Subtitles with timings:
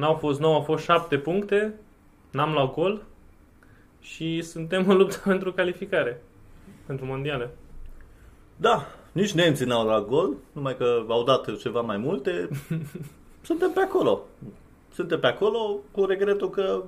[0.00, 1.74] N-au fost 9, au fost 7 puncte.
[2.30, 3.02] N-am luat gol.
[4.00, 6.22] Și suntem în luptă pentru calificare.
[6.86, 7.50] Pentru mondiale.
[8.56, 12.48] Da, nici nemții n-au luat gol, numai că au dat ceva mai multe.
[13.48, 14.20] Suntem pe acolo.
[14.92, 16.82] Suntem pe acolo cu regretul că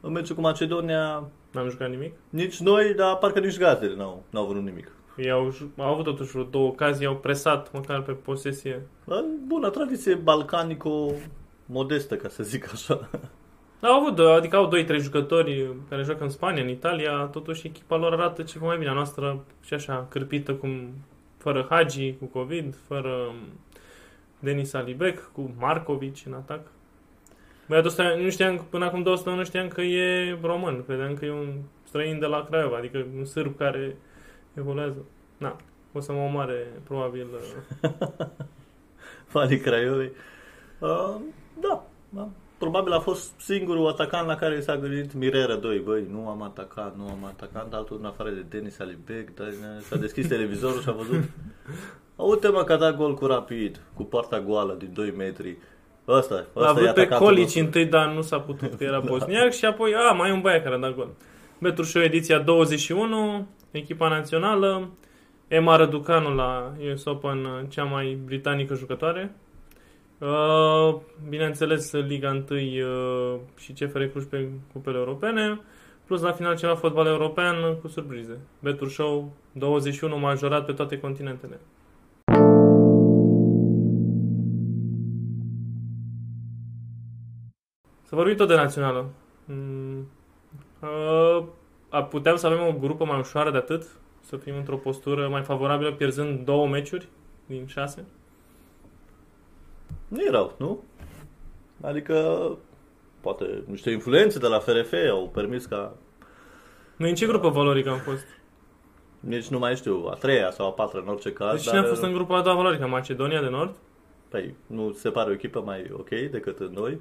[0.00, 2.12] în meciul cu Macedonia N-am jucat nimic.
[2.28, 4.92] nici noi, dar parcă nici gazdele n-au, n-au vrut nimic.
[5.16, 8.86] Ei au, ju- au avut totuși vreo două ocazii, au presat măcar pe posesie.
[9.04, 10.14] În bună tradiție
[11.66, 13.10] balcanico-modestă, ca să zic așa.
[13.80, 18.12] Au avut, adică au 2-3 jucători care joacă în Spania, în Italia, totuși echipa lor
[18.12, 18.90] arată ceva mai bine.
[18.90, 20.88] A noastră și așa, cârpită cum,
[21.36, 23.34] fără Hagi, cu COVID, fără um,
[24.38, 26.60] Denis Alibec, cu Markovic în atac.
[27.68, 31.24] Băiatul ăsta, nu știam, până acum două săptămâni nu știam că e român, credeam că
[31.24, 31.54] e un
[31.84, 33.96] străin de la Craiova, adică un sârb care
[34.54, 35.04] evoluează.
[35.36, 35.56] Na,
[35.92, 37.26] o să mă omoare probabil
[37.82, 37.90] uh,
[39.32, 40.12] Fanii Craiovei.
[40.78, 41.16] Uh,
[41.68, 42.28] da, da.
[42.58, 45.78] Probabil a fost singurul atacant la care s-a gândit Mirera 2.
[45.78, 49.48] Băi, nu am atacat, nu am atacat, dar altul în afară de Denis Alibec, dar
[49.80, 51.22] s-a deschis televizorul și a văzut.
[52.16, 55.56] Uite mă că a dat gol cu rapid, cu poarta goală din 2 metri.
[56.08, 57.60] Ăsta, A ăsta e avut pe atacatul Colici nostru.
[57.64, 60.62] întâi, dar nu s-a putut, că era bosniac și apoi, a, mai e un băiat
[60.62, 61.08] care a dat gol.
[61.58, 64.88] Betrușou ediția 21, echipa națională,
[65.48, 69.34] Emma Răducanu la US Open, cea mai britanică jucătoare.
[70.24, 75.60] Uh, Bineînțeles, Liga 1 uh, și CFR Cluj pe cupele europene,
[76.04, 78.38] plus la final ceva fotbal european cu surprize.
[78.60, 81.60] Betrușou 21 majorat pe toate continentele.
[88.02, 89.06] Să vorbim tot de națională.
[89.44, 90.08] Mm,
[90.80, 91.44] uh,
[91.88, 93.82] a- puteam să avem o grupă mai ușoară de atât?
[94.20, 97.08] Să fim într-o postură mai favorabilă, pierzând două meciuri
[97.46, 98.04] din șase?
[100.08, 100.82] Nu e rău, nu?
[101.80, 102.48] Adică,
[103.20, 105.92] poate niște influențe de la FRF au permis ca
[106.96, 108.26] Noi în ce grupă valorică am fost?
[109.24, 111.52] nici nu mai știu, a treia sau a patra în orice caz.
[111.52, 112.86] Deci cine a fost în grupa a doua valorică?
[112.86, 113.74] Macedonia de Nord?
[114.28, 117.00] Păi, nu se pare o echipă mai ok decât noi.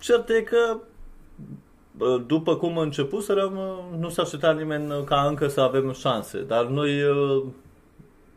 [0.00, 0.76] Cert e că
[1.96, 3.58] bă, după cum începuserăm,
[3.98, 6.42] nu s-a așteptat nimeni ca încă să avem șanse.
[6.42, 7.42] Dar noi ă,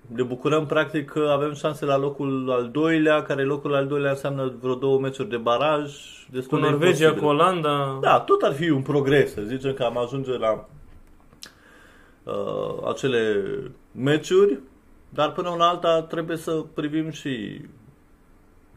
[0.08, 4.54] ne bucurăm practic că avem șanse la locul al doilea, care locul al doilea înseamnă
[4.62, 5.92] vreo două meciuri de baraj.
[6.26, 7.22] Cu Destul de Norvegia, imposibil.
[7.22, 7.98] cu Olanda?
[8.02, 10.68] Da, tot ar fi un progres, să zicem că am ajunge la
[12.24, 13.44] uh, acele
[13.92, 14.60] meciuri,
[15.10, 17.62] dar până una alta trebuie să privim și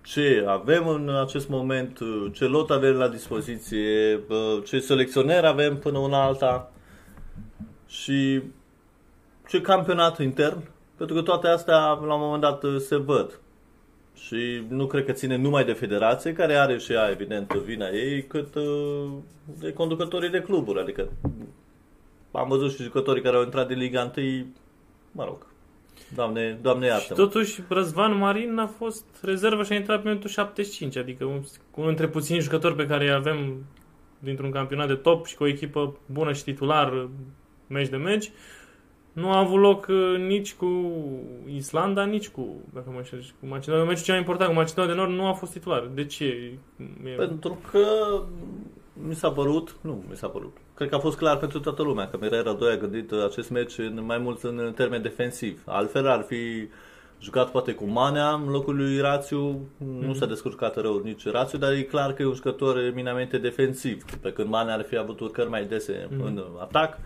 [0.03, 5.79] ce avem în acest moment, uh, ce lot avem la dispoziție, uh, ce selecționeri avem
[5.79, 6.73] până una alta
[7.87, 8.43] și
[9.49, 10.63] ce campionat intern,
[11.01, 13.41] pentru că toate astea la un moment dat uh, se văd.
[14.15, 18.27] Și nu cred că ține numai de federație, care are și ea, evident, vina ei,
[18.27, 19.11] cât uh,
[19.61, 20.81] de conducătorii de cluburi.
[20.81, 21.09] Adică
[22.33, 24.47] am văzut și jucătorii care au intrat din Liga 1,
[25.13, 25.47] mă rog,
[26.15, 30.31] doamne, doamne Și iartă totuși Răzvan Marin a fost rezervă și a intrat pe minutul
[30.31, 31.43] 75, adică un-
[31.75, 33.65] unul dintre puțini jucători pe care îi avem
[34.19, 37.09] dintr-un campionat de top și cu o echipă bună și titular
[37.67, 38.31] meci de meci.
[39.13, 40.93] Nu a avut loc uh, nici cu
[41.55, 43.85] Islanda, nici cu, dacă mă înșel, cu Macedonia.
[43.85, 45.91] Meciul cel mai important cu Macedonia de Nord nu a fost titular.
[45.95, 46.53] De ce?
[47.05, 47.11] E...
[47.17, 47.87] Pentru că
[48.93, 52.09] mi s-a părut, nu mi s-a părut, cred că a fost clar pentru toată lumea
[52.09, 55.63] că Mirera 2 a gândit acest meci în mai mult în termen defensiv.
[55.67, 56.69] Altfel ar fi
[57.21, 59.69] jucat poate cu Manea în locul lui Rațiu,
[60.01, 64.05] nu s-a descurcat rău nici Rațiu, dar e clar că e un jucător eminamente defensiv,
[64.21, 66.99] pe când Manea ar fi avut urcări mai dese în atac.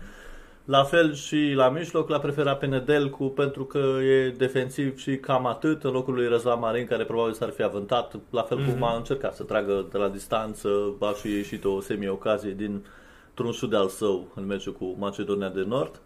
[0.65, 5.45] La fel și la mijloc l-a preferat pe Nedelcu pentru că e defensiv și cam
[5.45, 8.95] atât în locul lui Răzvan Marin care probabil s-ar fi avântat, la fel cum a
[8.95, 12.85] încercat să tragă de la distanță, a și ieșit o semi-ocazie din
[13.43, 16.01] un șut de al său în meciul cu Macedonia de Nord.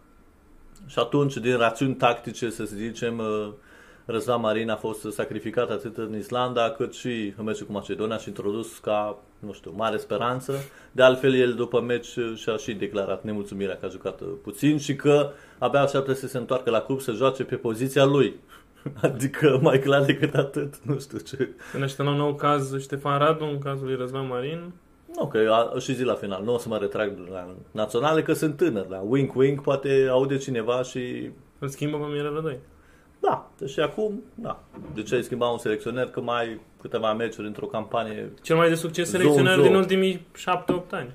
[0.87, 3.49] Și atunci, din rațiuni tactice, să zicem, uh,
[4.11, 8.27] Răzvan Marin a fost sacrificat atât în Islanda cât și în meciul cu Macedonia și
[8.27, 10.53] introdus ca, nu știu, mare speranță.
[10.91, 14.95] De altfel, el după meci și-a și declarat nemulțumirea că a jucat uh, puțin și
[14.95, 18.35] că abia așteaptă să se întoarcă la club să joace pe poziția lui.
[19.01, 21.49] Adică mai clar decât atât, nu știu ce.
[21.71, 24.71] Când așteptăm la un nou caz Ștefan Radu, în cazul lui Răzvan Marin,
[25.15, 28.33] Nu, că a, și zi la final, nu o să mă retrag la naționale, că
[28.33, 32.57] sunt tânăr, la wink-wink, poate aude cineva și îl schimbă pe Mirela 2.
[33.19, 34.59] Da, deci acum, da.
[34.93, 38.31] De ce ai schimba un selecționer că mai ai câteva meciuri într-o campanie?
[38.41, 39.67] Cel mai de succes Zone, selecționer zone.
[39.67, 41.09] din ultimii 7-8 ani.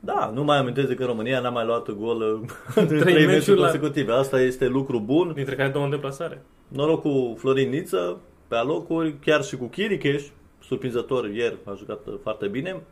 [0.00, 2.22] Da, nu mai amintesc că România n-a mai luat gol
[2.74, 4.12] în trei meciuri meciuri la- consecutive.
[4.12, 5.32] Asta este lucru bun.
[5.34, 6.42] Dintre care două în deplasare.
[6.68, 8.18] Noroc cu Florin Niță,
[8.48, 10.22] pe alocuri, chiar și cu Chiricheș,
[10.62, 12.82] surprinzător ieri, a jucat foarte bine.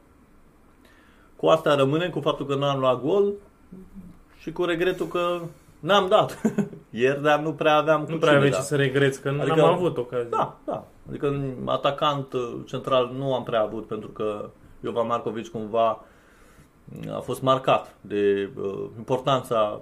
[1.36, 3.32] Cu asta rămânem cu faptul că n-am luat gol
[4.38, 5.40] și cu regretul că
[5.80, 6.40] n-am dat
[6.90, 8.56] ieri, dar nu prea aveam Nu cu prea cine aveai da.
[8.56, 10.26] ce să regreți, că Adică- n-am avut ocazie.
[10.30, 10.86] Da, da.
[11.08, 14.50] Adică în atacant uh, central nu am prea avut pentru că
[14.84, 16.04] Jovan Marcovici cumva
[17.06, 19.80] uh, a fost marcat de uh, importanța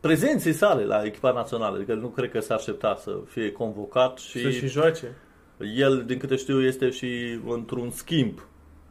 [0.00, 1.76] prezenței sale la echipa națională.
[1.76, 5.16] Adică nu cred că s-a aștepta să fie convocat și, Să și joace.
[5.76, 8.38] el, din câte știu, este și într-un schimb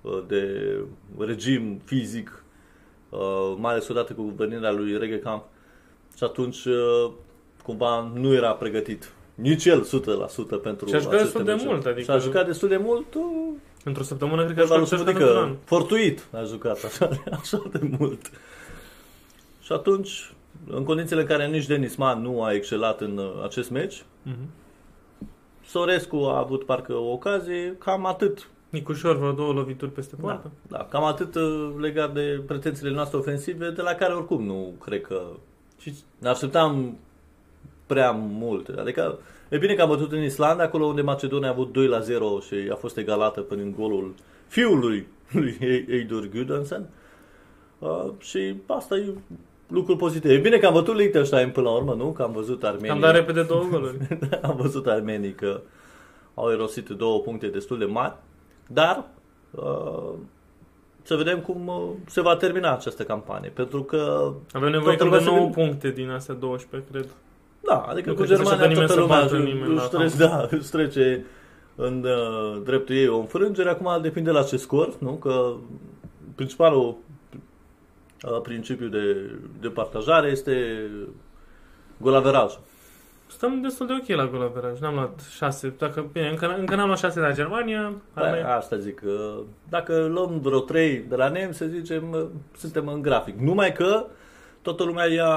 [0.01, 0.73] uh, de
[1.17, 2.43] regim fizic,
[3.09, 3.19] uh,
[3.57, 5.43] mai ales odată cu venirea lui Regecamp.
[6.19, 7.11] Și atunci, uh,
[7.63, 9.11] cumva, nu era pregătit.
[9.35, 11.71] Nici el 100% pentru Și a jucat aceste destul de meciuri.
[11.71, 13.21] mult, adică- Și a jucat destul de mult, uh,
[13.83, 15.65] Într-o săptămână cred că a Ceva jucat lui ce a jucat într-un Sumudică, an.
[15.65, 17.09] fortuit a jucat așa,
[17.41, 18.31] așa de mult.
[19.61, 20.33] Și atunci,
[20.69, 24.49] în condițiile în care nici Denis Man nu a excelat în uh, acest meci, Mhm.
[25.65, 28.47] Sorescu a avut parcă o ocazie, cam atât.
[28.69, 30.51] Nicușor vreo două lovituri peste Da, poartă.
[30.67, 35.01] da, cam atât uh, legat de pretențiile noastre ofensive, de la care oricum nu cred
[35.01, 35.21] că
[35.79, 36.97] Și ne așteptam
[37.85, 38.67] prea mult.
[38.77, 41.99] Adică e bine că am bătut în Islanda, acolo unde Macedonia a avut 2 la
[41.99, 44.13] 0 și a fost egalată până în golul
[44.47, 45.57] fiului lui
[45.89, 46.89] Eidur Gudjonsen.
[47.79, 49.13] Uh, și asta e
[49.67, 50.31] lucrul pozitiv.
[50.31, 52.11] E bine că am bătut Liechtenstein până la urmă, nu?
[52.11, 52.89] Că am văzut armenii.
[52.89, 53.97] am dat repede două goluri.
[54.41, 55.61] am văzut armenii că
[56.33, 58.15] au erosit două puncte destul de mari,
[58.67, 59.05] dar
[59.51, 60.13] uh,
[61.03, 65.19] să vedem cum uh, se va termina această campanie, pentru că Avem nevoie Toată cam
[65.19, 67.09] de lumea 9 se puncte din astea 12, cred.
[67.59, 69.73] Da, adică Nu cu cred că se Germania așteaptă toată nimeni să lumea bată nimeni
[69.73, 71.25] își la trece, da, își trece
[71.75, 73.69] în uh, dreptul ei o înfrângere.
[73.69, 75.11] Acum depinde la ce scor, nu?
[75.11, 75.53] Că
[76.35, 76.97] principalul
[78.23, 79.29] uh, principiu de,
[79.61, 80.85] de partajare este
[81.97, 82.61] golaverajul.
[83.31, 84.79] Stăm destul de ok la golaveraj.
[84.79, 85.73] N-am luat 6.
[85.77, 87.93] Dacă, bine, încă, încă n-am luat 6 la Germania.
[88.13, 88.95] Arme- Da, asta zic.
[88.99, 89.39] că
[89.69, 92.25] Dacă luăm vreo 3 de la nem, să zicem, uh,
[92.57, 93.39] suntem în grafic.
[93.39, 94.05] Numai că
[94.61, 95.35] toată lumea ia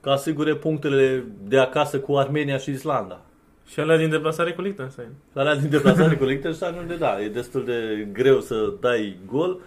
[0.00, 3.20] ca asigure punctele de acasă cu Armenia și Islanda.
[3.66, 5.08] Și alea din deplasare cu Liechtenstein.
[5.32, 9.60] La alea din deplasare cu Liechtenstein, unde da, e destul de greu să dai gol.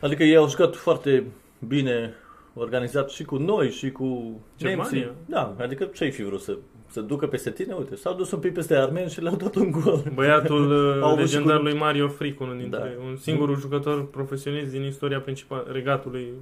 [0.00, 1.24] Adică ei au jucat foarte
[1.66, 2.14] bine
[2.58, 4.90] organizat și cu noi și cu Germania.
[4.92, 5.12] nemții.
[5.26, 6.56] Da, adică ce-ai fi vrut să
[6.88, 7.74] să ducă peste tine?
[7.74, 10.02] Uite, s-au dus un pic peste armeni și le-au dat un gol.
[10.14, 13.04] Băiatul Au uh, avut legendar și cu- lui Mario Fric, unul dintre, Da.
[13.08, 16.32] un singurul jucător profesionist din istoria principală, regatului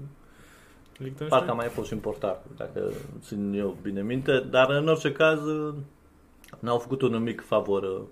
[0.97, 1.29] Liechtenstein.
[1.29, 5.41] Parcă a mai fost și importat, dacă țin eu bine minte, dar în orice caz
[6.59, 8.03] n-au făcut un mic favor.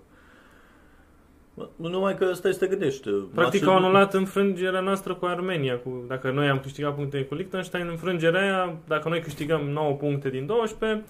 [1.75, 3.09] Numai că stai să te gândești.
[3.09, 5.77] Practic Maced- au anulat înfrângerea noastră cu Armenia.
[5.79, 10.29] Cu, dacă noi am câștigat puncte cu Liechtenstein, înfrângerea aia, dacă noi câștigăm 9 puncte
[10.29, 11.03] din 12,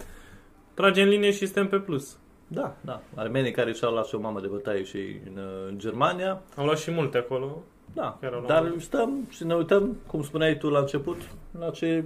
[0.73, 2.17] tragem linie și suntem pe plus.
[2.47, 3.01] Da, da.
[3.15, 6.41] Armenii care și-au luat și o mamă de bătaie și în, în Germania.
[6.55, 7.63] Au luat și multe acolo.
[7.93, 8.81] Da, Chiar au luat dar mult.
[8.81, 11.17] stăm și ne uităm, cum spuneai tu la început,
[11.59, 12.03] la ce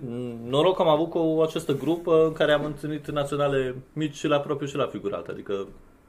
[0.47, 4.67] noroc am avut cu această grupă în care am întâlnit naționale mici și la propriu
[4.67, 5.27] și la figurat.
[5.27, 5.67] Adică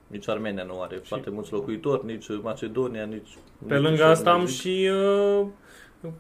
[0.09, 3.29] nici Armenia nu are foarte mulți locuitori, nici Macedonia, nici...
[3.67, 4.61] Pe nici lângă asta am zic.
[4.61, 5.47] și uh,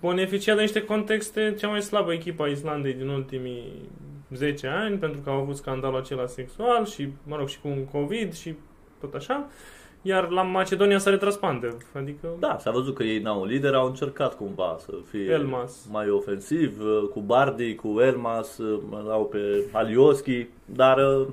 [0.00, 3.72] beneficiat de niște contexte cea mai slabă echipa a Islandei din ultimii
[4.34, 7.84] 10 ani, pentru că au avut scandalul acela sexual și, mă rog, și cu un
[7.84, 8.54] COVID și
[9.00, 9.46] tot așa.
[10.02, 11.76] Iar la Macedonia s-a retras Pandev.
[11.94, 15.86] Adică Da, s-a văzut că ei n-au un lider, au încercat cumva să fie Elmas.
[15.90, 18.60] mai ofensiv, cu Bardi, cu Elmas,
[19.10, 21.26] au pe Alioski, dar uh,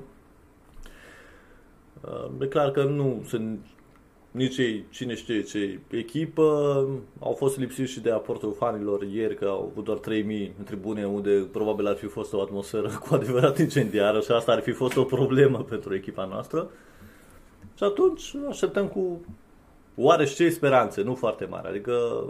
[2.40, 3.60] e clar că nu sunt
[4.36, 6.44] nici ei, cine știe ce echipă,
[7.20, 11.06] au fost lipsiți și de aportul fanilor ieri, că au avut doar 3000 în tribune,
[11.06, 14.98] unde probabil ar fi fost o atmosferă cu adevărat incendiară și asta ar fi fost
[14.98, 16.70] o problemă pentru echipa noastră.
[17.76, 19.26] Și atunci așteptăm cu
[19.96, 21.68] oarește speranțe, nu foarte mari.
[21.68, 22.24] Adică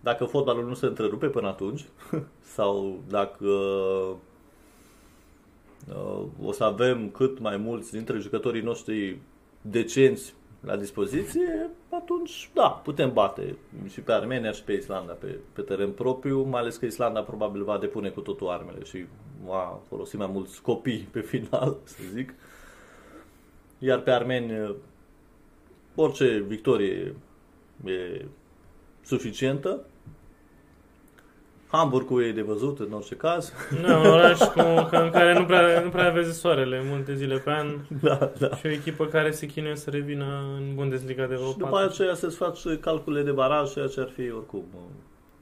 [0.00, 1.84] dacă fotbalul nu se întrerupe până atunci,
[2.54, 4.14] sau dacă uh,
[6.42, 9.18] o să avem cât mai mulți dintre jucătorii noștri
[9.60, 13.56] decenți la dispoziție, atunci, da, putem bate
[13.88, 17.64] și pe Armenia și pe Islanda pe, pe teren propriu, mai ales că Islanda probabil
[17.64, 19.04] va depune cu totul armele și
[19.44, 22.34] va folosi mai mulți copii pe final, să zic.
[23.78, 24.76] Iar pe armeni,
[25.94, 27.14] orice victorie
[27.84, 28.24] e
[29.02, 29.84] suficientă.
[31.70, 33.52] Hamburgul e de văzut în orice caz.
[33.82, 34.60] Nu, un oraș cu,
[34.90, 37.66] în care nu prea, nu prea vezi soarele multe zile pe an
[38.02, 38.56] da, da.
[38.56, 40.24] și o echipă care se chinuie să revină
[40.56, 41.88] în Bundesliga de vreo Și după patru.
[41.88, 44.64] aceea să-ți faci calcule de baraj, ceea ce ar fi oricum,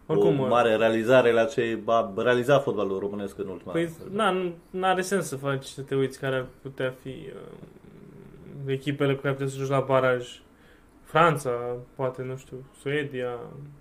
[0.07, 4.31] Oricum, o mare realizare la ce va realiza fotbalul românesc în ultima Păi, na,
[4.71, 9.21] nu are sens să faci, să te uiți care ar putea fi uh, echipele cu
[9.21, 10.41] care puteți să joci la baraj.
[11.09, 11.51] Franța,
[11.95, 13.39] poate, nu știu, Suedia.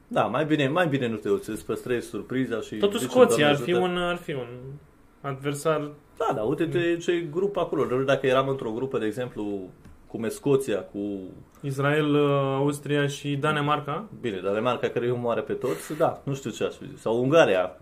[0.07, 2.75] Da, mai bine, mai bine nu te uiți, îți păstrezi surpriza și...
[2.75, 3.91] Totuși zici, Scoția ar Doamne fi, ajută.
[3.91, 4.47] un, ar fi un
[5.21, 8.03] adversar Da, da, uite-te ce grup acolo.
[8.03, 9.69] Dacă eram într-o grupă, de exemplu,
[10.07, 10.99] cum e Scoția, cu...
[11.61, 14.05] Israel, uh, Austria și Danemarca.
[14.21, 16.99] Bine, Danemarca care îi omoară pe toți, da, nu știu ce aș fi zis.
[17.01, 17.77] Sau Ungaria,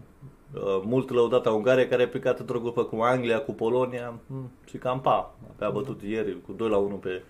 [0.53, 4.77] uh, mult lăudată Ungaria, care a picat într-o grupă cu Anglia, cu Polonia mm, și
[4.77, 5.35] cam pa.
[5.59, 7.23] A bătut ieri cu 2 la 1 pe,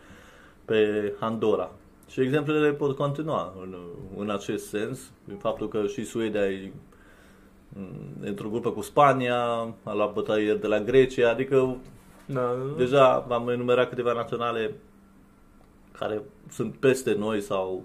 [0.66, 1.72] pe Andorra.
[2.08, 3.76] Și exemplele pot continua în,
[4.18, 5.12] în acest sens.
[5.28, 6.72] În faptul că și Suedia e
[7.70, 7.88] mm,
[8.22, 9.38] într-o grupă cu Spania,
[9.84, 11.78] a luat bătaie ieri de la Grecia, adică
[12.26, 14.74] Da, Deja am enumerat câteva naționale
[15.92, 17.84] care sunt peste noi sau,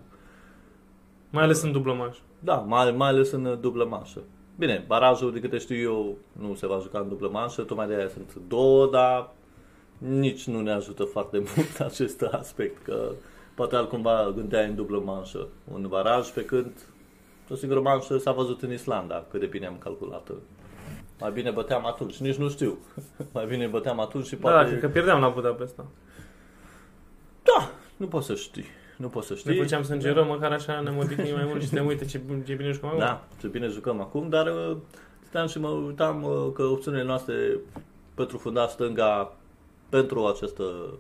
[1.31, 2.21] mai ales în dublă manșă.
[2.39, 4.21] da, mai, mai ales în dublă manșă.
[4.59, 7.95] Bine, barajul, de câte știu eu, nu se va juca în dublă manșă, tocmai de
[7.95, 9.31] aia sunt două, dar
[9.99, 13.11] nici nu ne ajută foarte mult acest aspect, că
[13.61, 16.73] poate altcumva gândeai în dublă manșă un baraj, pe când
[17.51, 20.31] o singură manșă s-a văzut în Islanda, cât de bine am calculat
[21.21, 22.79] Mai bine băteam atunci, nici nu știu.
[23.35, 24.57] Mai bine băteam atunci și Da, poate...
[24.57, 25.87] da, cred că pierdeam la Budapesta.
[27.43, 28.65] Da, nu poți să știi.
[28.97, 29.57] Nu poți să Ne știi.
[29.57, 32.89] făceam sângerăm, măcar așa ne modificăm mai mult și te uite ce, ce bine jucăm
[32.89, 32.99] acum.
[33.01, 34.77] Da, ce bine jucăm acum, dar uh,
[35.23, 37.59] stăteam și mă uitam uh, că opțiunile noastre
[38.15, 39.37] pentru funda stânga
[39.89, 40.93] pentru această uh,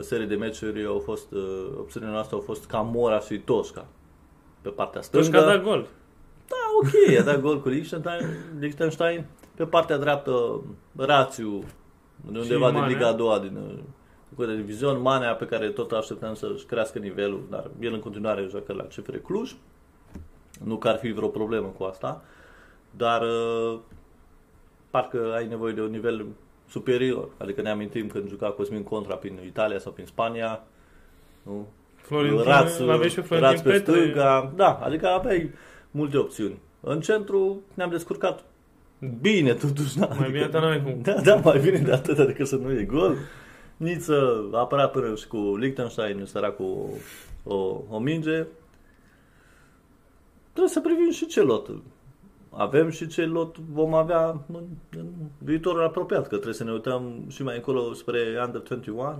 [0.00, 3.86] serie de meciuri au fost, uh, opțiunile noastre au fost Camora și Tosca
[4.62, 5.26] pe partea stângă.
[5.26, 5.86] Toșca a dat gol.
[6.48, 8.26] Da, ok, a dat gol cu Liechtenstein,
[8.58, 9.24] Liechtenstein.
[9.54, 10.62] Pe partea dreaptă,
[10.96, 11.64] Rațiu,
[12.30, 12.86] de undeva din Manea.
[12.86, 13.56] Liga a doua, din
[14.36, 18.46] uh, de divizion, Manea, pe care tot așteptăm să-și crească nivelul, dar el în continuare
[18.50, 19.54] joacă la CFR Cluj.
[20.64, 22.24] Nu că ar fi vreo problemă cu asta,
[22.90, 23.78] dar uh,
[24.90, 26.26] parcă ai nevoie de un nivel
[26.72, 27.28] superior.
[27.38, 30.62] Adică ne amintim când juca Cosmin Contra prin Italia sau prin Spania,
[31.42, 31.66] nu?
[31.96, 34.00] Florentin, Raț, aveai și pe raț Florentin pe Petre.
[34.00, 35.50] stânga, da, adică aveai
[35.90, 36.58] multe opțiuni.
[36.80, 38.44] În centru ne-am descurcat
[39.20, 39.98] bine totuși.
[39.98, 40.98] Da, Mai bine, dar n-ai cum.
[41.02, 43.16] Da, da, mai bine de atât decât să nu e gol.
[43.76, 46.88] Nici să apăra până și cu Liechtenstein, săracul
[47.44, 48.46] o, o, o minge.
[50.50, 51.68] Trebuie să privim și ce lot
[52.56, 54.64] avem și ce lot vom avea în,
[54.96, 55.06] în
[55.38, 59.18] viitorul apropiat, că trebuie să ne uităm și mai încolo spre Under 21,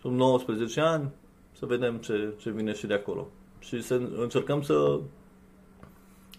[0.00, 1.10] sub 19 ani,
[1.52, 3.28] să vedem ce, ce vine și de acolo.
[3.58, 5.00] Și să încercăm să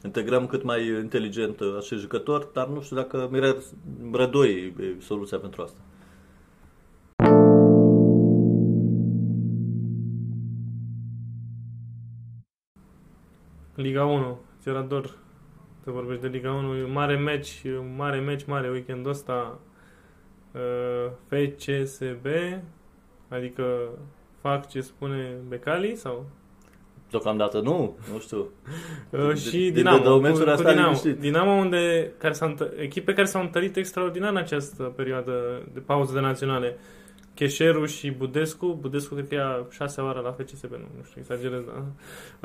[0.03, 3.55] integrăm cât mai inteligent acești jucători, dar nu știu dacă Mirer
[4.11, 5.79] Rădoi e soluția pentru asta.
[13.75, 14.69] Liga 1, ți
[15.87, 16.77] era dor să vorbești de Liga 1.
[16.77, 19.59] E un mare meci, un mare meci, mare weekendul ăsta.
[20.51, 22.25] Uh, FCSB,
[23.29, 23.63] adică
[24.41, 26.25] fac ce spune Becali sau?
[27.09, 28.37] Deocamdată nu, nu știu.
[29.11, 30.03] Uh, De- și de- de Dinamo.
[30.03, 30.87] două cu- meciuri cu asta Dinamo.
[30.87, 31.17] liniștit.
[31.19, 36.13] Dinamo unde care s-a întă- echipe care s-au întărit extraordinar în această perioadă de pauză
[36.13, 36.77] de naționale.
[37.37, 38.77] Cheșeru și Budescu.
[38.81, 41.83] Budescu cred că ia șase oară la FCSB, nu, nu știu, exagerez, da.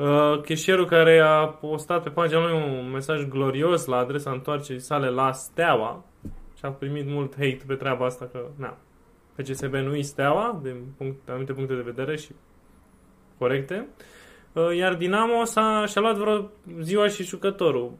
[0.03, 5.09] Uh, Cheșeru care a postat pe pagina lui un mesaj glorios la adresa întoarcerii sale
[5.09, 6.05] la Steaua
[6.57, 8.77] și a primit mult hate pe treaba asta că, na,
[9.35, 12.31] FCSB nu e Steaua, din punct, anumite puncte de vedere și
[13.37, 13.87] corecte.
[14.53, 16.49] Uh, Iar Dinamo s-a, și-a luat vreo
[16.81, 17.91] ziua și jucătorul.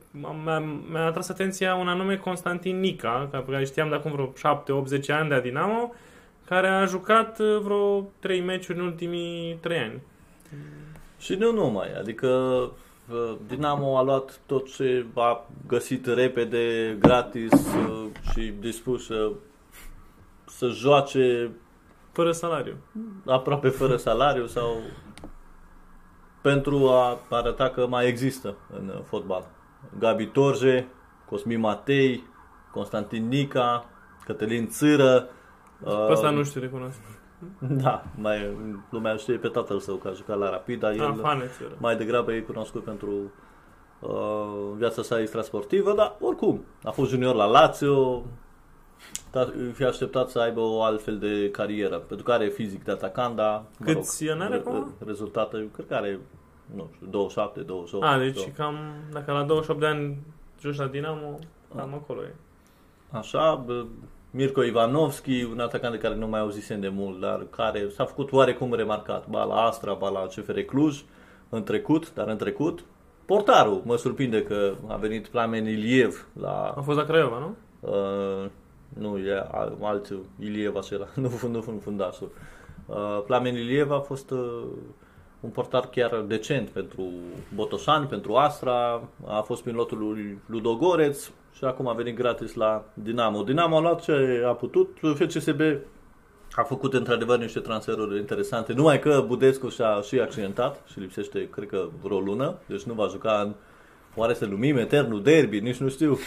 [0.44, 0.60] Mi-a,
[0.92, 5.30] mi-a atras atenția un anume Constantin Nica, pe care știam de acum vreo 7-8-10 ani
[5.30, 5.94] de la Dinamo,
[6.46, 10.02] care a jucat uh, vreo 3 meciuri în ultimii 3 ani.
[11.18, 18.06] Și nu numai, adică uh, Dinamo a luat tot ce a găsit repede, gratis uh,
[18.32, 19.32] și dispus să,
[20.46, 21.52] să joace
[22.14, 22.76] Fără salariu.
[23.26, 24.82] aproape fără salariu sau
[26.42, 29.46] pentru a arăta că mai există în uh, fotbal.
[30.00, 30.88] Gabi Torje,
[31.30, 32.24] Cosmin Matei,
[32.72, 33.86] Constantin Nica,
[34.26, 35.30] Cătălin Țâră.
[35.84, 37.00] Uh, Pe ăsta nu știu, recunosc.
[37.84, 38.48] Da, mai,
[38.90, 41.00] lumea știe pe tatăl său că a jucat la Rapid, dar El...
[41.00, 41.72] el Ah, faneț țără.
[41.78, 43.32] mai degrabă e cunoscut pentru
[44.00, 48.24] uh, viața sa extrasportivă, dar oricum, a fost junior la Lazio,
[49.32, 52.92] dar îi fi așteptat să aibă o altfel de carieră, pentru că are fizic de
[52.92, 54.94] atacant, dar, mă Câți ani are acum?
[55.06, 56.20] rezultate, cred că are,
[56.76, 58.06] nu știu, 27, 28.
[58.06, 58.58] A, deci 28.
[58.58, 58.76] cam,
[59.12, 60.18] dacă la 28 de ani
[60.62, 61.40] joci la Dinamo,
[61.76, 62.34] cam acolo e.
[63.12, 63.86] Așa, bă,
[64.36, 68.32] Mirko Ivanovski, un atacant de care nu mai auzisem de mult, dar care s-a făcut
[68.32, 71.04] oarecum remarcat, ba la Astra, ba la CFR Cluj,
[71.50, 72.84] în trecut, dar în trecut.
[73.26, 76.74] Portarul, mă surprinde că a venit Plamen Iliev la...
[76.78, 77.56] A fost la Craiova, nu?
[77.90, 78.50] Uh,
[79.00, 82.32] nu, e al- altul, Iliev acela, nu, nu, nu fundașul.
[82.86, 84.64] Uh, Plamen Iliev a fost uh,
[85.40, 87.10] un portar chiar decent pentru
[87.56, 92.86] Botoșani, pentru Astra, a fost prin lotul lui Ludogoreț și acum a venit gratis la
[92.94, 93.44] Dinamo.
[93.44, 95.62] Dinamo a luat ce a putut, FCSB
[96.52, 101.68] a făcut într-adevăr niște transferuri interesante, numai că Budescu și-a și accidentat și lipsește, cred
[101.68, 103.54] că, vreo lună, deci nu va juca în,
[104.16, 106.18] oare să numim, eternul derby, nici nu știu.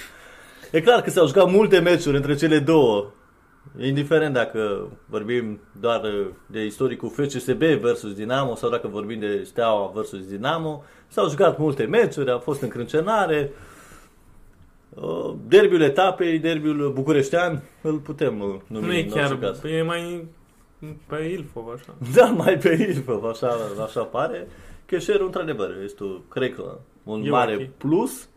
[0.72, 3.10] E clar că s-au jucat multe meciuri între cele două,
[3.80, 6.00] indiferent dacă vorbim doar
[6.46, 11.84] de istoricul FCSB versus Dinamo sau dacă vorbim de Steaua versus Dinamo, s-au jucat multe
[11.84, 13.75] meciuri, a fost încrâncenare, Uh,
[15.48, 18.86] derbiul etapei, derbiul bucureștean, îl putem uh, numi.
[18.86, 19.64] Nu e în chiar, orice caz.
[19.64, 20.26] e mai
[21.06, 21.94] pe Ilfov, așa.
[22.14, 24.46] Da, mai pe Ilfov, așa, așa pare.
[24.86, 27.68] Cheșerul, într-adevăr, este, cred că, un E mare ok.
[27.68, 28.28] plus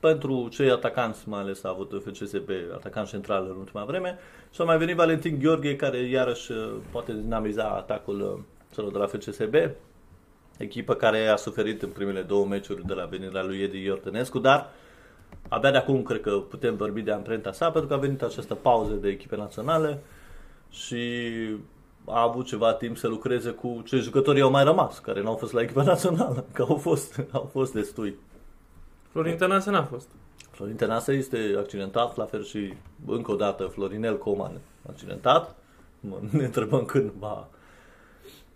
[0.00, 4.18] pentru cei atacanți, mai ales a avut FCSB, atacant central în ultima vreme.
[4.52, 8.42] Și a mai venit Valentin Gheorghe, care iarăși uh, poate dinamiza atacul uh,
[8.74, 9.54] celor de la FCSB.
[10.58, 14.70] Echipă care a suferit în primele două meciuri de la venirea lui Edi Iortănescu, dar
[15.48, 18.54] abia de acum cred că putem vorbi de amprenta sa, pentru că a venit această
[18.54, 20.02] pauză de echipe naționale
[20.70, 21.22] și
[22.04, 25.52] a avut ceva timp să lucreze cu cei jucători au mai rămas, care n-au fost
[25.52, 28.14] la echipa națională, că au fost, au fost destui.
[29.10, 30.08] Florin Tănase n-a fost.
[30.50, 32.74] Florin Tănase este accidentat, la fel și
[33.06, 34.52] încă o dată Florinel Coman
[34.88, 35.56] accidentat.
[36.00, 37.48] Mă, ne întrebăm când va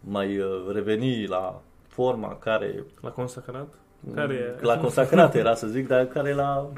[0.00, 3.75] mai uh, reveni la forma care La consacrat.
[4.14, 4.64] Care e?
[4.64, 6.70] la consacrat era să zic, dar care l-a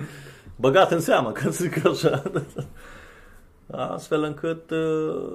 [0.57, 2.23] băgat în seamă, ca să zic așa.
[3.71, 5.33] Astfel încât uh,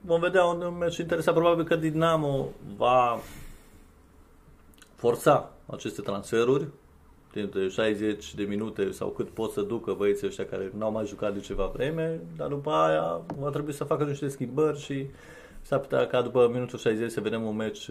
[0.00, 1.36] vom vedea un meci interesant.
[1.36, 3.18] Probabil că Dinamo va
[4.94, 6.68] forța aceste transferuri
[7.34, 11.06] timp de 60 de minute sau cât pot să ducă băieții ăștia care n-au mai
[11.06, 15.06] jucat de ceva vreme, dar după aia va trebui să facă niște schimbări și
[15.62, 17.88] s-ar putea ca după minutul 60 să vedem un meci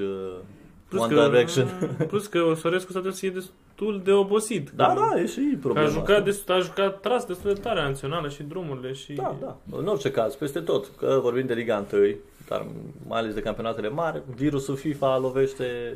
[0.95, 1.67] uh, One că, Direction.
[2.09, 4.69] plus că Sorescu s-a dus să fie destul de obosit.
[4.75, 5.99] Da, Că- da, e și Că problema a asta.
[5.99, 9.13] jucat, destul, a jucat tras destul de tare națională și drumurile și...
[9.13, 9.57] Da, da.
[9.77, 12.01] În orice caz, peste tot, că vorbim de Liga 1,
[12.47, 12.65] dar
[13.07, 15.95] mai ales de campionatele mari, virusul FIFA lovește,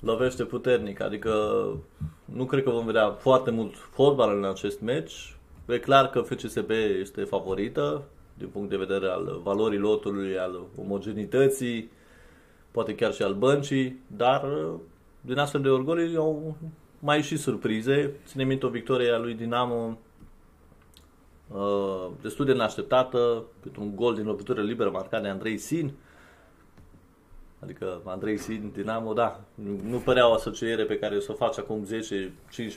[0.00, 1.00] lovește puternic.
[1.02, 1.32] Adică
[2.24, 5.36] nu cred că vom vedea foarte mult fotbal în acest meci.
[5.68, 8.02] E clar că FCSB este favorită
[8.38, 11.90] din punct de vedere al valorii lotului, al omogenității,
[12.72, 14.48] poate chiar și al băncii, dar
[15.20, 16.56] din astfel de orgolii au
[16.98, 18.14] mai și surprize.
[18.26, 19.98] Ține minte o victorie a lui Dinamo
[21.48, 25.92] uh, destul de neașteptată, pentru un gol din lovitură liberă marcat de Andrei Sin.
[27.58, 31.34] Adică Andrei Sin, Dinamo, da, nu, nu părea o asociere pe care o să o
[31.34, 31.88] faci acum 10-15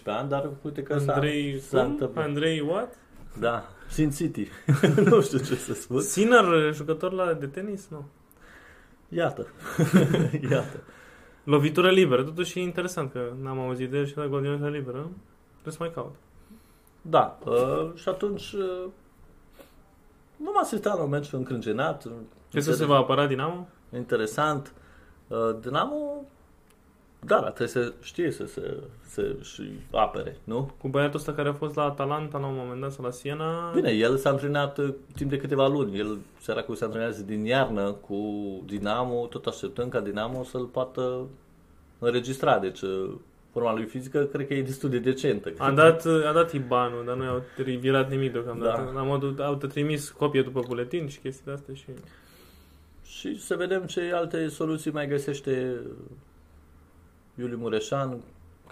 [0.04, 1.92] ani, dar uite că s-a, Andrei, s-a cum?
[1.92, 2.26] întâmplat.
[2.26, 2.98] Andrei what?
[3.40, 4.48] Da, Sin City.
[5.10, 6.02] nu știu ce să spun.
[6.02, 7.88] Sinner, jucător la de tenis?
[7.90, 8.06] Nu.
[9.16, 9.48] Iată.
[10.52, 10.80] Iată.
[11.44, 14.72] Lovitură liberă, totuși e interesant că n-am auzit de el și la gol din lovitură
[14.72, 15.10] liberă.
[15.52, 16.16] Trebuie să mai caut.
[17.02, 18.86] Da, uh, și atunci uh,
[20.38, 22.08] vom asista la un meci încrâncenat.
[22.50, 23.68] Ce să se va apăra Dinamo?
[23.94, 24.74] interesant.
[25.28, 26.26] Uh, Dinamo,
[27.26, 30.72] da, dar trebuie să știe să se să și apere, nu?
[30.78, 33.72] Cu băiatul ăsta care a fost la Atalanta la un moment dat sau la Siena.
[33.74, 36.00] Bine, el s-a antrenat uh, timp de câteva luni.
[36.00, 38.18] El, săracul, se antrenează din iarnă cu
[38.66, 41.28] Dinamo, tot așteptăm ca Dinamo să-l poată
[42.00, 42.60] înregistra.
[42.60, 43.14] Deci, uh,
[43.52, 45.52] forma lui fizică cred că e destul de decentă.
[45.58, 47.44] A dat, a dat Ibanul, dar nu i-au
[47.80, 48.78] virat nimic deocamdată.
[48.78, 48.92] Da.
[48.92, 49.00] Da.
[49.00, 51.86] La modul, au trimis copie după buletin și chestii de astea și...
[53.04, 55.82] Și să vedem ce alte soluții mai găsește
[57.40, 58.18] Iuliu Mureșan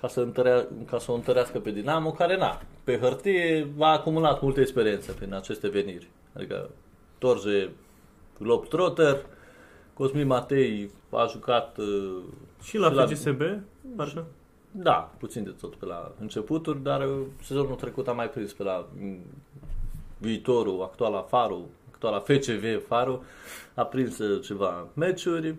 [0.01, 4.41] ca să, întărea, ca să o întărească pe Dinamo, care na, pe hârtie a acumulat
[4.41, 6.09] multă experiență prin aceste veniri.
[6.35, 6.69] Adică
[7.17, 7.69] Torje
[8.39, 9.25] Globetrotter,
[9.93, 12.17] Cosmin Matei a jucat uh,
[12.63, 13.41] Și la Și la- FCSB,
[13.95, 14.25] parcă?
[14.71, 18.63] da, puțin de tot pe la începuturi, dar uh, sezonul trecut a mai prins pe
[18.63, 19.19] la mm,
[20.17, 23.23] viitorul, actuala Faru, actuala FCV Faru,
[23.73, 25.55] a prins uh, ceva meciuri.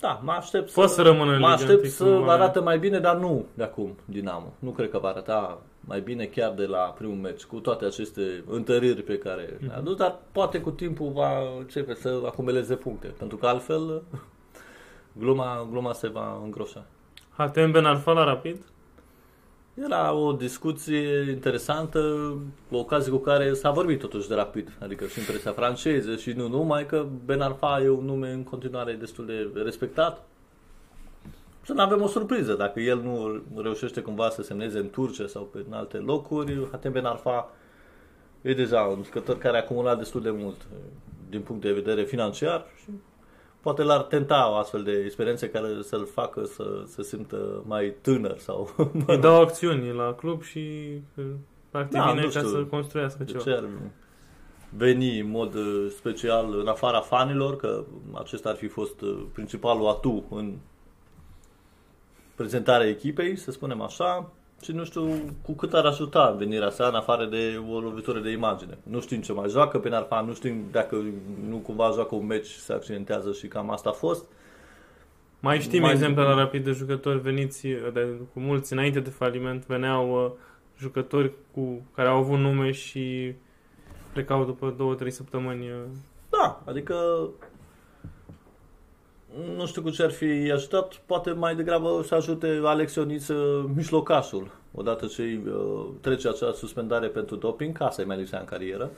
[0.00, 2.58] Da, mă aștept Poate să rămână în mă Liga aștept întâi să cu mai- arate
[2.58, 4.52] mai bine, dar nu de acum Dinamo.
[4.58, 8.44] Nu cred că va arăta mai bine chiar de la primul meci, cu toate aceste
[8.48, 9.66] întăriri pe care Mhm.
[9.66, 14.02] le-a adus, dar poate cu timpul va începe să acumuleze puncte, pentru că altfel
[15.20, 16.84] gluma, gluma se va îngroșa.
[17.36, 18.56] HTM Benarfa la Rapid?
[19.84, 21.98] Era o discuție interesantă,
[22.70, 26.30] o ocazie cu care s-a vorbit totuși de rapid, adică și în presa franceză și
[26.30, 30.26] nu numai, că Ben Arfa e un nume în continuare destul de respectat.
[31.62, 35.42] Să nu avem o surpriză, dacă el nu reușește cumva să semneze în Turcia sau
[35.42, 37.50] pe în alte locuri, Hatem Ben Arfa
[38.42, 40.66] e deja un jucător care a acumulat destul de mult.
[41.28, 42.90] din punct de vedere financiar și
[43.66, 48.38] poate l-ar tenta o astfel de experiență care să-l facă să se simtă mai tânăr
[48.38, 48.74] sau...
[49.06, 50.58] Îi dau acțiuni la club și
[51.14, 51.24] uh,
[51.70, 52.50] practic Da, vine nu ca știu.
[52.50, 53.42] să construiască de ceva.
[53.42, 53.64] ce ar
[54.76, 59.88] veni în mod uh, special în afara fanilor, că acesta ar fi fost uh, principalul
[59.88, 60.54] atu în
[62.34, 65.08] prezentarea echipei, să spunem așa, și nu știu
[65.42, 68.78] cu cât ar ajuta venirea sa în afară de o lovitură de imagine.
[68.82, 71.04] Nu știm ce mai joacă pe Narfan, nu știm dacă
[71.48, 74.24] nu cumva joacă un meci, se accidentează și cam asta a fost.
[75.40, 79.66] Mai știm Mai- exemple la rapid de jucători veniți de, cu mulți înainte de faliment,
[79.66, 80.30] veneau uh,
[80.78, 83.34] jucători cu care au avut nume și
[84.12, 85.70] plecau după două, trei săptămâni.
[85.70, 85.76] uh.
[86.30, 86.94] Da, adică
[89.56, 94.50] nu știu cu ce ar fi ajutat, poate mai degrabă să ajute Alex Ioniță mijlocașul,
[94.74, 98.90] odată ce îi, uh, trece acea suspendare pentru doping, ca să-i mai lipsea în carieră.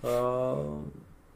[0.00, 0.58] Uh,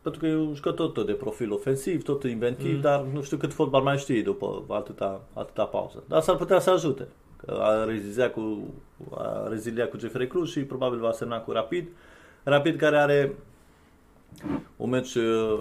[0.02, 2.74] pentru că e un jucător tot de profil ofensiv, tot inventiv, Mm.
[2.74, 2.80] mm.
[2.80, 6.02] dar nu știu cât fotbal mai știe după atâta, atâta pauză.
[6.08, 7.08] Dar s-ar putea să ajute.
[7.36, 8.74] Că a reziliat cu,
[9.14, 11.88] a reziliat cu GFR Cluj și probabil va semna cu Rapid.
[12.42, 13.34] Rapid care are
[14.76, 15.60] un meci uh,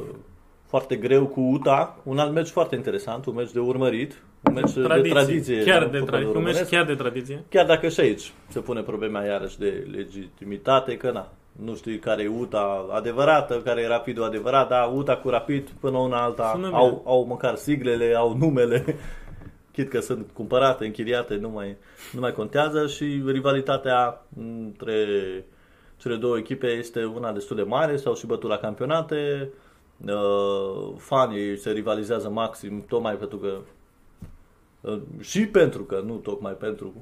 [0.73, 4.73] foarte greu cu UTA, un alt meci foarte interesant, un meci de urmărit, un meci
[4.73, 5.63] de tradiție.
[5.63, 6.37] Chiar în de fotbalul tradiție.
[6.37, 6.69] Un meci românesc.
[6.69, 7.43] chiar de tradiție.
[7.49, 12.23] Chiar dacă și aici se pune problema iarăși de legitimitate, că na, nu știi care
[12.23, 16.67] e UTA adevărată, care e Rapidul adevărat, dar UTA cu Rapid până una alta Sună
[16.67, 16.79] bine.
[16.79, 18.85] au, au măcar siglele, au numele,
[19.75, 21.77] chit că sunt cumpărate, închiriate, nu mai,
[22.11, 24.95] nu mai contează și rivalitatea între
[25.97, 29.49] cele două echipe este una destul de mare, s-au și bătut la campionate,
[30.07, 33.57] uh, fanii se rivalizează maxim tocmai pentru că
[34.81, 36.93] uh, și pentru că, nu tocmai pentru,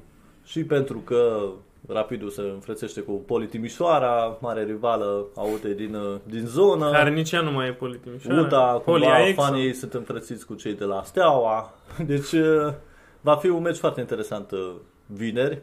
[0.44, 1.50] și pentru că
[1.88, 6.90] Rapidul se înfrățește cu Poli Timișoara, mare rivală a UTE din, uh, din zonă.
[6.90, 8.40] Care nici ea nu mai e politimișoară.
[8.40, 9.34] UTA, Poli cumva, AX.
[9.34, 11.74] fanii ei sunt înfrățiți cu cei de la Steaua.
[12.06, 12.72] Deci uh,
[13.20, 14.72] va fi un meci foarte interesant uh,
[15.06, 15.60] vineri,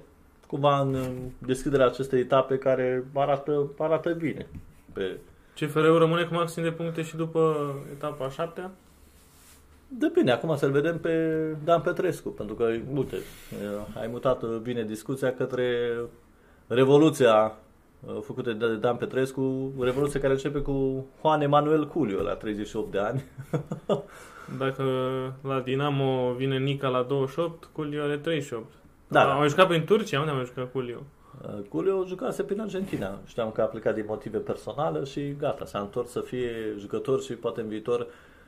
[0.47, 4.47] cumva în uh, deschiderea acestei etape care arată, arată bine.
[4.93, 5.17] Pe...
[5.59, 8.71] CFR-ul rămâne cu maxim de puncte și după etapa a șaptea.
[9.87, 14.83] Depinde, acum să-l vedem pe Dan Petrescu, pentru că, uite, uh, ai mutat uh, bine
[14.83, 15.95] discuția către
[16.67, 17.57] revoluția
[18.05, 22.99] uh, făcută de Dan Petrescu, revoluția care începe cu Juan Emanuel Culio la 38 de
[22.99, 23.23] ani.
[24.57, 24.83] Dacă
[25.41, 28.65] la Dinamo vine Nica la 28, Culio are 38.
[29.07, 29.33] Da, Am da.
[29.33, 30.19] mai jucat prin Turcia?
[30.19, 31.03] Unde am mai jucat Culio?
[31.41, 33.19] Uh, Culio jucase prin Argentina.
[33.25, 37.33] Știam că a plecat din motive personale și gata, s-a întors să fie jucător și
[37.33, 38.07] poate în viitor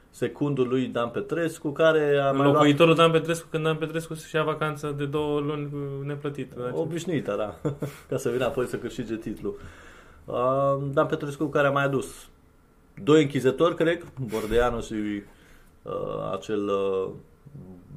[0.09, 4.35] secundul lui Dan Petrescu, care a mai luat Înlocuitorul Dan Petrescu, când Dan Petrescu să-și
[4.35, 6.53] ia vacanță de două luni uh, neplătit.
[6.71, 7.71] obișnuită, da,
[8.09, 9.59] ca să vină apoi să câștige titlul.
[10.25, 12.29] Uh, Dan Petrescu care a mai adus
[13.03, 14.93] doi închizători, cred, Bordeanu și
[15.81, 17.09] uh, acel uh,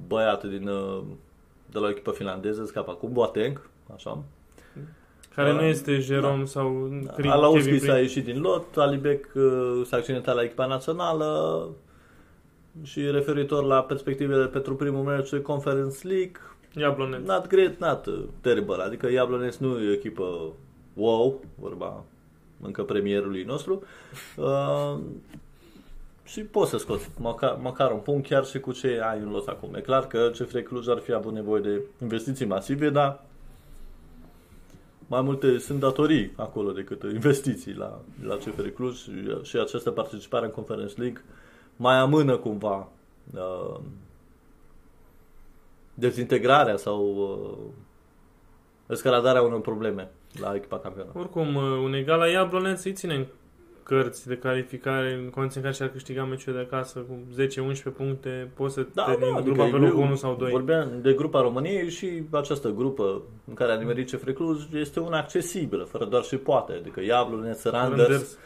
[0.06, 1.02] băiat din, uh,
[1.70, 4.22] de la o echipă finlandeză, scap acum, Boateng, așa,
[5.34, 5.54] Care Da.
[5.54, 9.96] nu este Jerome sau Cri- Alauschi Kevin s-a Prin- ieșit din lot, Alibec uh, s-a
[9.96, 11.68] accidentat la echipa națională
[12.82, 16.32] și referitor la perspectivele pentru primul meci Conference League,
[16.76, 17.24] Iablonez.
[17.26, 18.82] not great, not uh, terrible.
[18.82, 20.52] Adică Jablonec nu e o echipă
[20.94, 22.04] wow, vorba
[22.62, 23.82] încă premierului nostru.
[24.36, 24.98] Uh,
[26.24, 29.46] și poți să scoți măcar, măcar un punct chiar și cu ce ai în lot
[29.48, 29.74] acum.
[29.74, 33.22] E clar că CFR Cluj ar fi avut nevoie de investiții masive, dar
[35.06, 39.10] mai multe sunt datorii acolo decât investiții la, la CFR Cluj și,
[39.42, 41.22] și această participare în Conference League
[41.76, 42.88] mai amână cumva
[43.34, 43.80] uh,
[45.94, 47.72] dezintegrarea sau uh,
[48.86, 51.10] escaladarea unor probleme la echipa campionă.
[51.14, 53.26] Oricum, uh, un egal la Iablonez îi ține în
[53.84, 57.18] cărți de calificare în condiții în care și-ar câștiga meciul de acasă cu
[57.92, 60.34] 10-11 puncte, poți să Da, te da, din adică grupa pe eu locul 1 sau
[60.34, 60.50] 2.
[60.50, 65.18] Vorbeam de grupa României și această grupă în care a nimerit CFR Cluj este una
[65.18, 66.72] accesibilă, fără doar și poate.
[66.72, 68.38] Adică Jablonec, Randers Randers.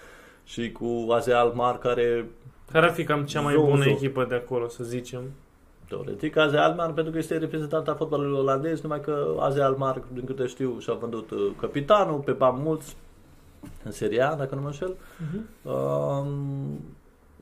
[0.44, 2.28] și cu AZ Alkmaar care
[2.72, 3.92] Care ar fi cam cea mai Zou, bună zou.
[3.92, 5.22] echipă de acolo, să zicem.
[5.88, 10.24] Teoretic, AZ Alkmaar, pentru că este reprezentant al fotbalului olandez, numai că AZ Alkmaar, din
[10.24, 12.96] câte știu, și-a vândut uh, capitanul pe bani mulți
[13.84, 14.96] în Serie A, dacă nu mă înșel.
[15.62, 16.80] Um,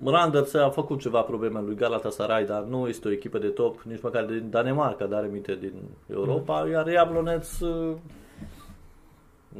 [0.04, 4.02] Randers a făcut ceva probleme lui Galatasaray, dar nu este o echipă de top, nici
[4.02, 5.72] măcar din Danemarca, dar aminte din
[6.10, 7.92] Europa, iar Jablonec uh,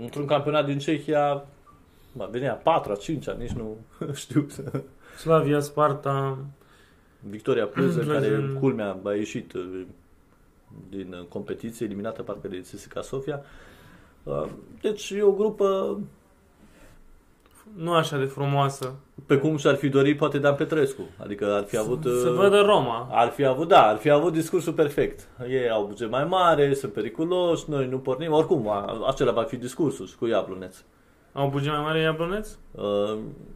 [0.03, 1.45] într-un campionat din Cehia
[2.13, 3.77] mă, venea 4 5 nici nu
[4.13, 4.47] știu.
[5.19, 6.39] Slavia, Sparta,
[7.21, 8.13] Victoria Pleză, Pleză.
[8.13, 9.87] care culmea a ieșit uh,
[10.89, 13.43] din uh, competiție, eliminată parcă de CSKA Sofia.
[14.23, 14.47] Uh,
[14.81, 16.01] Deci e o grupă
[17.75, 18.95] nu așa de frumoasă.
[19.27, 21.03] Pe cum și-ar fi dorit poate Dan Petrescu.
[21.23, 22.03] Adică ar fi avut...
[22.03, 23.09] Să uh, vadă Roma.
[23.11, 25.29] Ar fi avut, da, ar fi avut discursul perfect.
[25.49, 28.33] Ei au buget mai mare, sunt periculoși, noi nu pornim.
[28.33, 30.77] Oricum, a, acela va fi discursul și cu Iabluneț.
[31.33, 32.49] Au buget mai mare Iabloneț?
[32.71, 32.83] Uh,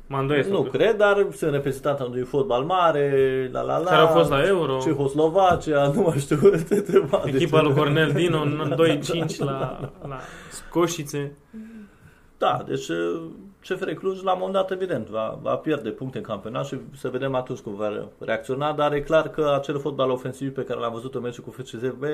[0.06, 0.48] Mă îndoiesc.
[0.48, 0.76] nu totuși.
[0.76, 3.84] cred, dar sunt reprezentant al unui fotbal mare, la la la.
[3.84, 4.78] Care au fost la Euro.
[4.78, 6.38] Cehoslovacia, nu mai știu.
[6.68, 8.74] Echipa Echipa lui Cornel Dino în
[9.32, 10.18] 2-5 la, la
[10.50, 11.36] Scoșițe.
[12.38, 13.20] Da, deci uh,
[13.68, 17.08] CFR Cluj la un moment dat evident va, va pierde puncte în campionat și să
[17.08, 20.92] vedem atunci cum va reacționa, dar e clar că acel fotbal ofensiv pe care l-am
[20.92, 22.04] văzut în meciul cu FCZB,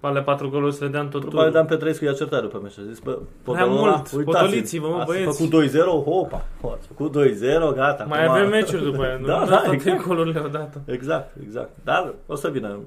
[0.00, 1.66] Ale patru goluri se dea în tot probabil turul.
[1.66, 2.78] Dan Petrescu i-a certat după meci.
[2.78, 3.24] A zis, bă, Prea
[3.64, 5.36] Potolola, mult, uitați-vă, potoliți-vă, mă, ați băieți.
[5.42, 8.04] făcut 2-0, hopa, ați făcut 2-0, gata.
[8.04, 9.26] Mai acum- avem meciuri după aia, nu?
[9.26, 10.06] Da, Nu da, toate exact.
[10.06, 10.80] golurile odată.
[10.86, 11.70] Exact, exact.
[11.84, 12.78] Dar o să vină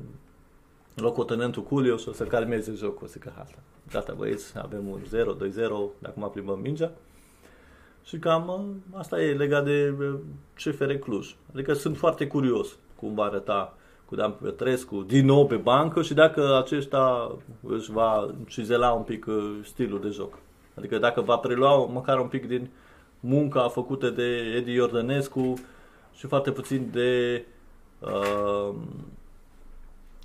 [1.01, 3.03] locotenentul Culio și o să calmeze jocul.
[3.03, 3.57] O să zică, asta.
[3.91, 5.37] Gata, băieți, avem un 0, 2-0,
[5.99, 6.91] de acum plimbăm mingea.
[8.03, 10.13] Și cam uh, asta e legat de uh,
[10.55, 11.35] CFR Cluj.
[11.53, 16.13] Adică sunt foarte curios cum va arăta cu Dan Petrescu din nou pe bancă și
[16.13, 17.35] dacă acesta
[17.67, 20.37] își va cizela un pic uh, stilul de joc.
[20.75, 22.69] Adică dacă va prelua măcar un pic din
[23.19, 25.53] munca făcută de Edi Iordănescu
[26.13, 27.43] și foarte puțin de
[27.99, 28.75] uh,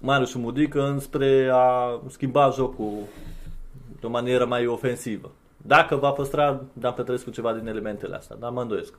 [0.05, 3.03] Marius Mudică înspre a schimba jocul
[4.01, 5.31] de o manieră mai ofensivă.
[5.57, 8.95] Dacă va păstra Dan Petrescu ceva din elementele astea, dar mă îndoiesc.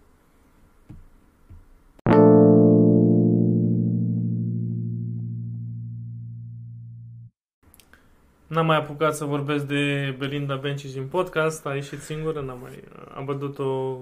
[8.48, 12.84] N-am mai apucat să vorbesc de Belinda Bencic din podcast, a ieșit singură, n-am mai...
[13.14, 13.98] A bătut-o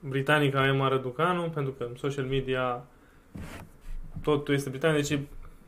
[0.00, 2.84] britanica Emma Răducanu, pentru că în social media
[4.22, 5.08] totul este britanic.
[5.08, 5.20] Deci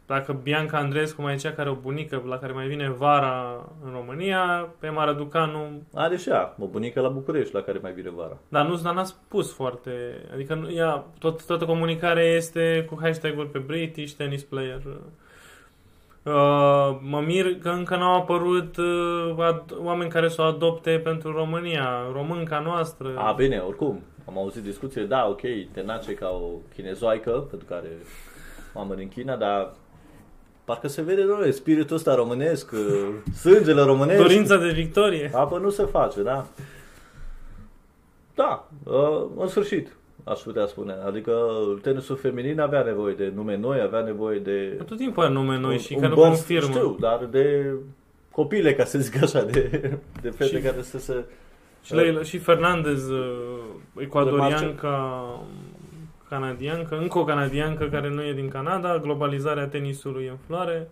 [0.06, 3.92] dacă Bianca Andreescu mai e cea care o bunică la care mai vine vara în
[3.92, 8.10] România, pe Emma Răducanu Are și ea, o bunică la București la care mai vine
[8.10, 8.36] vara.
[8.48, 9.90] Dar nu, dar n-a spus foarte...
[10.32, 14.82] Adică nu, ea, tot, toată comunicarea este cu hashtag-ul pe British Tennis Player.
[16.22, 21.32] Uh, mă mir că încă n-au apărut uh, ad- oameni care să o adopte pentru
[21.32, 23.12] România, românca noastră.
[23.16, 25.40] A, bine, oricum, am auzit discuții, da, ok,
[25.72, 27.88] te nace ca o chinezoaică, pentru care
[28.74, 29.72] mamă din China, dar
[30.64, 34.20] parcă se vede, domnule, spiritul ăsta românesc, uh, sângele românesc.
[34.20, 35.30] Dorința de victorie.
[35.34, 36.46] Apă nu se face, da?
[38.34, 40.94] Da, uh, în sfârșit, aș putea spune.
[41.06, 41.32] Adică
[41.82, 44.82] tenisul feminin avea nevoie de nume noi, avea nevoie de...
[44.86, 46.68] Tot timpul are nume noi un- și un că nu bănț, confirmă.
[46.74, 47.74] Știu, dar de
[48.30, 49.90] copile, ca să zic așa, de,
[50.22, 51.24] de fete Și- care să se...
[51.82, 53.58] Și, Leila, și Fernandez, uh,
[53.96, 55.24] ecuadorianca,
[56.38, 60.90] canadiancă, încă o canadiancă care nu e din Canada, globalizarea tenisului e în floare,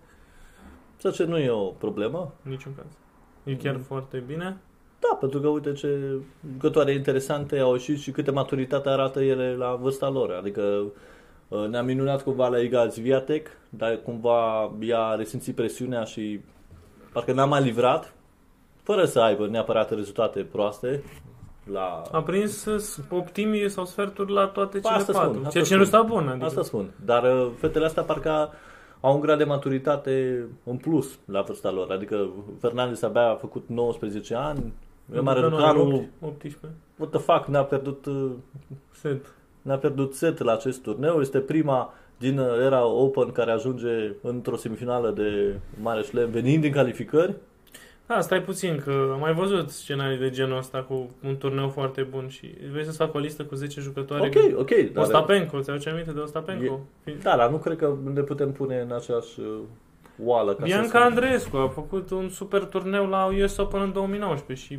[1.00, 2.32] Ceea ce nu e o problemă.
[2.44, 2.86] în niciun caz.
[3.44, 3.84] E chiar Mhm.
[3.84, 4.56] foarte bine.
[5.00, 5.98] Da, pentru că uite ce
[6.52, 10.30] jucătoare interesante au ieșit și câte maturitate arată ele la vârsta lor.
[10.30, 10.82] Adică
[11.48, 16.40] uh, ne-am minunat cumva la Iga Zviatek, dar cumva ea a resimțit presiunea și
[17.12, 18.14] parcă n-a mai livrat,
[18.82, 21.02] fără să aibă neapărat rezultate proaste.
[21.64, 22.02] La...
[22.12, 25.38] A prins uh, optimii sau sferturi la toate Ba, cele asta spun, patru.
[25.38, 25.78] asta Ceea ce spun.
[25.78, 26.28] nu sta bun.
[26.28, 26.44] Adică.
[26.44, 26.90] Asta spun.
[27.04, 28.50] Dar uh, fetele astea parcă
[29.00, 31.90] au un grad de maturitate în plus la vârsta lor.
[31.90, 32.28] Adică
[32.60, 34.72] Fernandez abia a făcut 19 ani,
[35.14, 36.58] Emma Răducanu are Răducanu, 18.
[36.98, 38.30] what the fuck, ne-a pierdut uh,
[38.90, 39.26] Set.
[39.62, 41.20] Ne-a pierdut set la acest turneu.
[41.20, 46.72] Este prima din uh, era Open care ajunge într-o semifinală de Mare Slam venind din
[46.72, 47.34] calificări.
[48.06, 52.02] Da, stai puțin, că am mai văzut scenarii de genul ăsta cu un turneu foarte
[52.02, 54.26] bun și vrei să-ți fac o listă cu 10 jucătoare?
[54.26, 54.70] Ok, ok.
[54.92, 56.80] Dar, Ostapenko, ți-aduce aminte de Ostapenko?
[57.22, 59.58] da, dar nu cred că ne putem pune în aceeași uh,
[60.24, 60.50] oală.
[60.50, 61.00] Ca să Bianca spun.
[61.00, 64.78] Andreescu a făcut un super turneu la US Open în 2019 și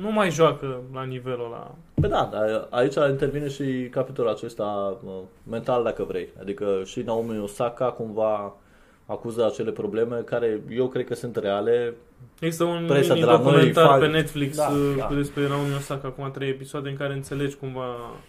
[0.00, 1.74] nu mai joacă la nivelul ăla.
[1.94, 5.12] Păi da, dar aici intervine și capitolul acesta uh,
[5.50, 6.28] mental, dacă vrei.
[6.40, 8.56] Adică și Naomi Osaka cumva
[9.06, 11.94] acuză acele probleme care eu cred că sunt reale.
[12.40, 15.04] Există un Presa mini de la noi, documentar fan- pe Netflix Da, uh, da.
[15.04, 17.84] cu despre Naomi Osaka, acum trei episoade în care înțelegi cumva...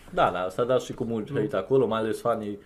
[0.09, 1.39] Da, da, s-a dat și cu mult Nu.
[1.39, 2.59] hate acolo, mai ales fanii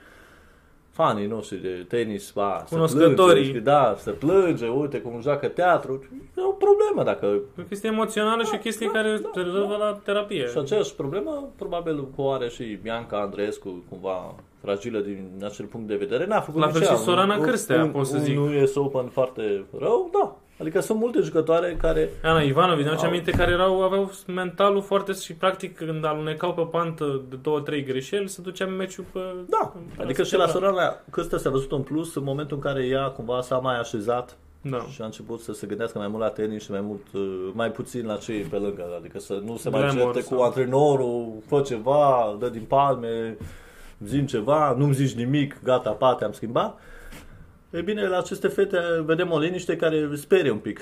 [0.97, 3.15] fanii noștri de tenis, ba, să Cunoscătorii.
[3.15, 6.03] plânge, știi, da, să plânge, uite cum joacă teatru.
[6.37, 7.25] E o problemă dacă...
[7.57, 10.47] E o chestie emoțională și o chestie care da, te rezolvă la terapie.
[10.47, 15.87] Și aceeași problemă, probabil că o are și Bianca Andreescu, cumva fragilă din acel punct
[15.87, 16.25] de vedere.
[16.25, 18.39] N-a făcut La nici fel și ea Sorana un- Cârstea, un, pot să un, zic.
[18.39, 20.35] Un US Open foarte rău, da.
[20.59, 22.09] Adică sunt multe jucătoare care...
[22.23, 23.05] Ana Ivanovic, ne Au.
[23.05, 27.83] aminte care erau, aveau mentalul foarte și practic când alunecau pe pantă de două, trei
[27.83, 29.19] greșeli, se ducea meciul pe...
[29.49, 30.73] Da, pe adică și la celălalt.
[30.75, 34.37] Sorana Cârstea s-a văzut un plus în momentul în care ea cumva s-a mai așezat
[34.61, 34.85] Da.
[34.93, 37.71] Și a început să se gândească mai mult la tenis și mai mult, uh, mai
[37.71, 38.83] puțin la cei pe lângă.
[38.99, 43.37] Adică să nu se mai Glamour certe sau- cu antrenorul, fă ceva, dă din palme,
[44.05, 46.79] zim ceva, nu-mi zici nimic, gata, pa, te-am schimbat.
[47.77, 50.79] E bine, la aceste fete vedem o liniște care sperie un pic.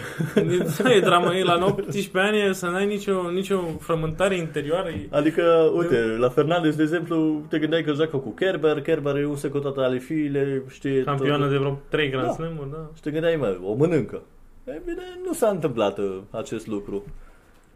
[0.95, 4.89] e dramă, e la 18 ani să n-ai nicio, nicio frământare interioară.
[4.89, 5.07] E...
[5.09, 9.35] Adică, uite, la Fernandez, de exemplu, te gândeai că joacă cu Kerber, Kerber e un
[9.35, 11.03] secundat ale fiile, știe...
[11.03, 11.51] Campioană tot.
[11.51, 12.33] de vreo 3 Grand Da.
[12.33, 12.89] Slam-uri, da.
[12.95, 14.21] Și te gândeai, mă, o mănâncă.
[14.65, 17.03] E bine, nu s-a întâmplat uh, acest lucru.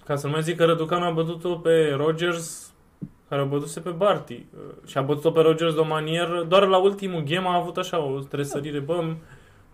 [0.06, 2.74] Ca să nu mai zic că Răducanu a bătut-o pe Rogers,
[3.30, 4.34] care a bătut-se pe Barty.
[4.34, 7.78] uh, Și a bătut-o pe Rogers de o manieră, doar la ultimul game a avut
[7.78, 8.80] așa o tresărire.
[8.80, 9.04] Bă,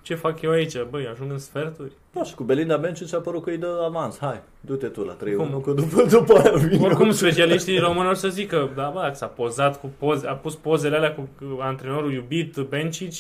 [0.01, 0.81] ce fac eu aici?
[0.89, 1.91] Băi, ajung în sferturi.
[2.11, 4.19] Da, și cu Belinda Bencic a părut că îi dă avans.
[4.19, 5.49] Hai, du-te tu la 3 Cum?
[5.49, 6.85] nu că după, după aia vine.
[6.85, 10.95] Oricum, specialiștii români or să zică, da, bă, s-a pozat cu poze, a pus pozele
[10.95, 13.11] alea cu cu antrenorul iubit, Bencic,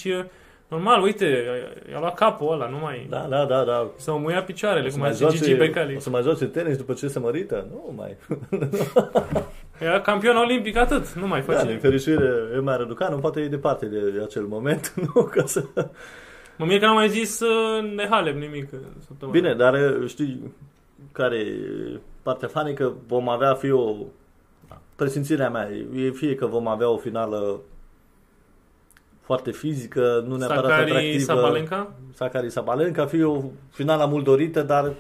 [0.67, 1.43] normal, uite,
[1.91, 3.07] i-a luat capul ăla, nu mai...
[3.09, 3.87] Da, da, da, da.
[3.95, 5.95] S-au muiat picioarele, O să, cum a mai zis Gigi joace, Becali.
[5.95, 7.67] o să mai joace tenis după ce se mărită?
[7.71, 8.15] Nu mai.
[9.79, 11.67] Era campion olimpic, atât, nu mai Da, face.
[11.67, 15.21] din fericire, Emma Răducanu poate e departe de acel moment, nu?
[15.23, 15.63] Ca să...
[16.57, 19.39] Mă mir că n-am mai zis uh, Nehalem nimic uh, săptămâna.
[19.39, 19.75] Bine, dar
[20.07, 20.53] știi
[21.11, 22.93] care e partea fanică?
[23.07, 23.95] Vom avea fi o...
[24.95, 27.59] Presimțirea mea e fie că vom avea o finală
[29.21, 31.23] foarte fizică, nu neapărat Sakari atractivă.
[31.23, 31.91] Sabalenka?
[32.13, 34.93] Sakari Sabalenka, fie o finală mult dorită, dar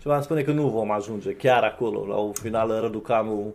[0.00, 3.54] ceva îmi spune că nu vom ajunge chiar acolo, la o finală Răducanu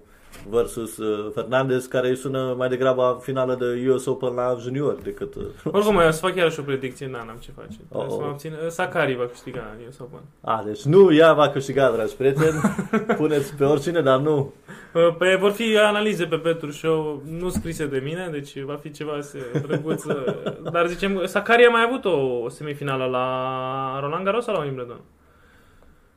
[0.50, 4.94] versus uh, Fernandez, care îi sună mai degrabă a finală de US Open la junior
[5.04, 5.36] decât...
[5.36, 7.78] Uh, Oricum, eu să fac iarăși o predicție, n n-am ce face.
[7.90, 8.30] Trebuie Oh, să mă oh.
[8.32, 8.52] abțin.
[8.64, 10.20] Uh, Sakari va câștiga US Open.
[10.42, 12.60] a, deci nu ea va câștiga, dragi prieteni,
[13.18, 14.54] puneți pe oricine, dar nu.
[14.94, 18.92] Uh, Pe, vor fi analize pe Petru Show, nu scrise de mine, deci va fi
[18.92, 20.04] ceva se- drăguț.
[20.04, 20.16] uh,
[20.72, 25.00] Dar zicem, Sakari a mai avut o, o semifinală la Roland Garros sau la Wimbledon?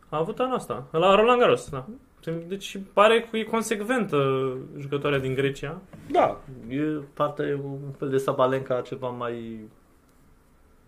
[0.09, 1.85] A avut anul ăsta, la Roland Garros, da.
[2.31, 5.81] Deci pare că e consecventă jucătoarea din Grecia.
[6.11, 6.83] Da, e
[7.15, 9.61] parte un fel de Sabalenka ceva mai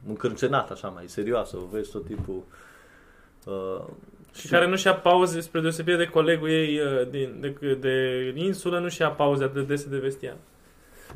[0.09, 2.43] încrâncenat, așa, mai serioasă, o vezi tot timpul.
[3.45, 3.85] Uh,
[4.35, 8.79] Și care nu și-a pauze, spre deosebire de colegul ei uh, din, de, de insulă,
[8.79, 10.37] nu și-a pauze atât de dese de vestiar.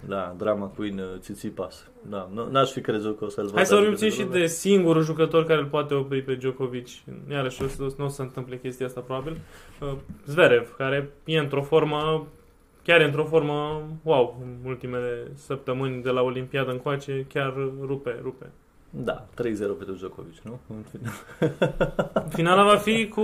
[0.06, 1.88] Da, drama queen uh, Tsitsipas.
[2.08, 3.54] Da, nu, n-aș fi crezut că o să-l văd.
[3.54, 6.86] Hai să vorbim adică puțin și de singurul jucător care îl poate opri pe Djokovic.
[7.30, 9.36] Iarăși o să- nu o să se întâmple chestia asta probabil.
[9.80, 9.92] Uh,
[10.26, 12.26] Zverev, care e într-o formă,
[12.84, 18.46] chiar e într-o formă, wow, în ultimele săptămâni de la Olimpiadă încoace, chiar rupe, rupe.
[18.90, 20.58] Da, 3-0 pentru Djokovic, nu?
[20.68, 21.12] În final.
[22.36, 23.22] Finala va fi cu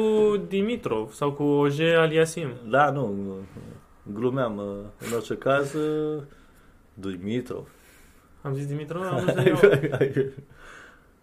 [0.48, 2.48] Dimitrov sau cu Oje Aliasim.
[2.68, 3.14] Da, nu,
[4.12, 4.56] glumeam.
[4.56, 4.64] uh,
[5.08, 6.22] În orice caz, uh,
[6.94, 7.68] Dimitrov.
[8.42, 9.02] Am zis Dimitrov?
[9.02, 9.59] Am zis eu.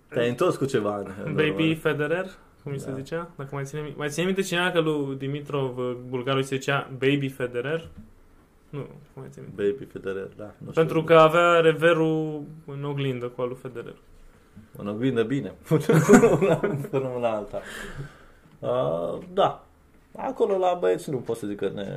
[0.08, 0.98] Te-ai întors cu ceva.
[0.98, 1.76] în- în Baby urmă.
[1.76, 2.26] Federer,
[2.64, 2.96] cum îi se Da.
[2.96, 3.30] zicea?
[3.36, 6.56] Dacă mai ține, mi- mai ține minte cineva că lui Dimitrov, uh, bulgarul, îi se
[6.56, 7.90] zicea Baby Federer?
[8.70, 9.64] Nu, nu mai ține minte.
[9.64, 10.44] Baby Federer, da.
[10.44, 10.72] Nu știu.
[10.72, 13.96] Pentru că avea reverul în oglindă cu al lui Federer.
[14.78, 15.54] În oglindă bine.
[16.90, 17.62] Până una alta.
[18.60, 19.66] Uh, da.
[20.17, 21.88] Acolo la băieți nu pot să zic că ne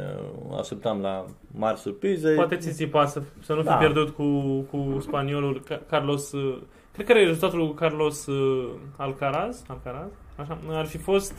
[0.58, 1.24] așteptam la
[1.54, 2.30] mari surprize.
[2.34, 3.74] Poate Tsitsipas să, să nu fi Da.
[3.74, 4.24] pierdut cu,
[4.70, 6.32] cu spaniolul Ca- Carlos...
[6.32, 6.58] uh,
[6.92, 11.34] Cred că e rezultatul lui Carlos uh, Alcaraz, Alcaraz, așa, ar fi fost...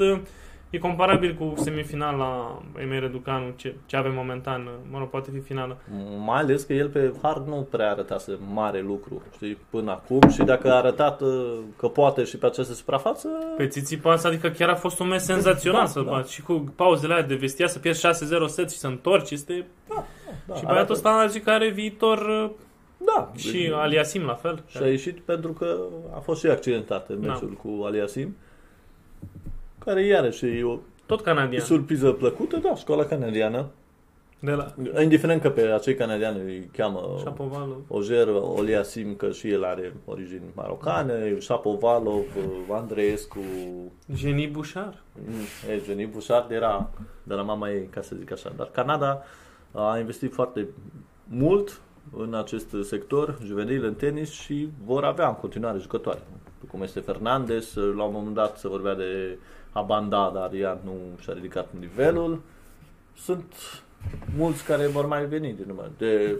[0.69, 5.29] uh, E comparabil cu semifinala Emei Reducanu, ce, ce avem momentan, uh, mă rog, poate
[5.33, 5.77] fi finală.
[6.25, 10.41] Mai ales că el pe hard nu prea arătase mare lucru, știi, până acum și
[10.43, 14.75] dacă a arătat uh, că poate și pe această suprafață, Pe Tsitsipas, adică chiar a
[14.75, 16.11] fost un meci senzațional Da, să-l da.
[16.11, 16.33] bați.
[16.33, 18.11] Și cu pauzele alea de vestia să pierzi 6-0
[18.45, 19.65] set și să întorci, este...
[19.87, 20.03] da,
[20.45, 22.49] și arată- băiatul ăsta a zis că are viitor uh,
[22.97, 24.63] da, și Aliasim la fel.
[24.67, 25.77] și a ieșit pentru că
[26.15, 27.27] a fost și accidentat în Da.
[27.31, 28.35] meciul cu Aliasim,
[29.85, 31.61] care iarăși e o Tot canadian.
[31.65, 33.65] surpriză plăcută, da, școala canadiană.
[34.39, 37.77] De la Indiferent că pe acei canadiani îi cheamă Shapovalov.
[37.87, 42.23] Ojer Oliasim, că și el are origini marocane, Shapovalov,
[42.71, 43.39] Andreescu,
[44.15, 45.03] Jenny Bouchard.
[45.27, 46.89] Mm, E, Jenny Bouchard era
[47.23, 48.51] de la mama ei, ca să zic așa.
[48.57, 49.23] Dar Canada
[49.71, 50.67] a investit foarte
[51.27, 51.81] mult
[52.17, 56.19] în acest sector juvenil în tenis și vor avea în continuare jucătoare.
[56.71, 59.37] Cum este Fernandez, la un moment dat se vorbea de
[59.75, 62.41] Abanda, dar ea nu și-a ridicat nivelul.
[63.15, 63.53] Sunt
[64.37, 65.91] mulți care vor mai veni din urmă.
[65.97, 66.39] De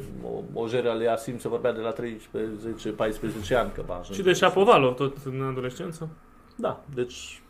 [0.53, 4.13] Ojer Aliasim se vorbea de la 13, 14 ani că va ajunge.
[4.13, 6.09] Și de Shapovalov, tot în adolescență.
[6.55, 7.41] Da, deci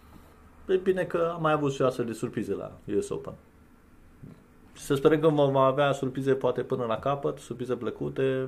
[0.67, 3.33] e bine că am mai avut și astfel de surprize la US Open.
[4.73, 8.47] Și să sperăm că vom avea surprize poate până la capăt, surprize plăcute.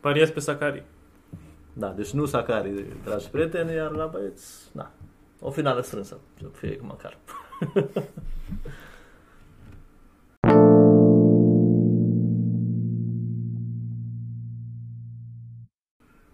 [0.00, 0.84] Pariez pe Sakari.
[1.72, 4.90] Da, deci nu Sakari, dragi prieteni, iar la băieți, da,
[5.44, 7.18] O finală strânsă, să fie măcar.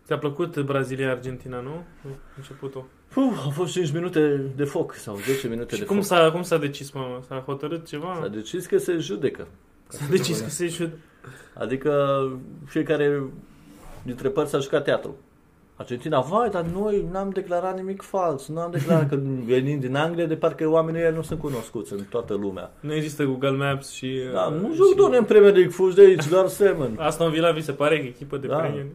[0.05, 1.85] Ți-a plăcut Brazilia-Argentina, nu?
[2.37, 2.85] Începutul.
[3.15, 6.05] Uf, au fost 5 minute de foc sau 10 minute Și de cum foc.
[6.05, 7.23] s-a, cum s-a decis, mă?
[7.27, 8.19] S-a hotărât ceva?
[8.21, 9.49] S-a decis că se judecă.
[9.89, 10.91] S-a decis că se jud...
[11.55, 12.23] Adică
[12.65, 13.23] fiecare
[14.03, 15.17] dintre părți a jucat teatru.
[15.79, 20.27] Argentina, vai, dar noi n-am declarat nimic fals, nu am declarat că venim din Anglia,
[20.27, 22.71] de parcă oamenii ăia nu sunt cunoscuți în toată lumea.
[22.81, 24.21] Nu există Google Maps și...
[24.33, 26.97] Da, uh, nu și- joc, doamne, în Premier League, fugi de aici, doar Semen.
[27.09, 28.57] Aston Villa vi se pare că echipă de Da.
[28.57, 28.87] Premier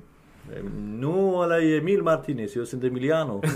[1.00, 3.40] Nu, ăla e Emil Martinez, eu sunt Emiliano.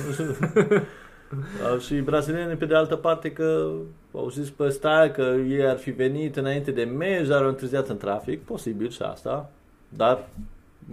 [1.71, 3.69] Au și brazilienii pe de altă parte că
[4.13, 7.88] au zis pe stai că ei ar fi venit înainte de meci, dar au întârziat
[7.89, 9.49] în trafic, posibil și asta,
[9.89, 10.28] dar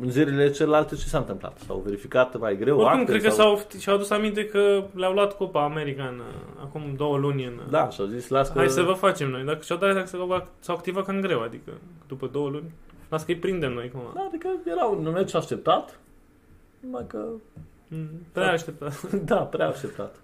[0.01, 1.59] în zilele celelalte ce s-a întâmplat?
[1.67, 3.57] S-au verificat mai greu Oricum, acte cred că sau...
[3.57, 6.23] s-au, și-au adus aminte că le-au luat Copa Americană
[6.61, 7.61] acum două luni în...
[7.71, 8.59] Da, și-au zis, las că...
[8.59, 9.45] Hai să vă facem noi.
[9.45, 11.73] Dacă și-au dat seama că s-au- s-au activat cam greu, adică
[12.09, 12.73] după două luni.
[13.09, 14.01] Las că îi prindem noi cum.
[14.15, 15.99] Da, adică era un meci așteptat,
[16.81, 17.25] numai că...
[17.89, 19.13] Mm, Prea așteptat.
[19.31, 20.15] da, prea așteptat.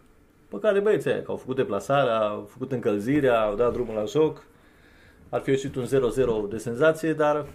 [0.49, 4.05] Pe care băieții aia, că au făcut deplasarea, au făcut încălzirea, au dat drumul la
[4.05, 4.43] joc.
[5.29, 5.89] Ar fi ieșit un 0-0
[6.51, 7.47] de senzație, dar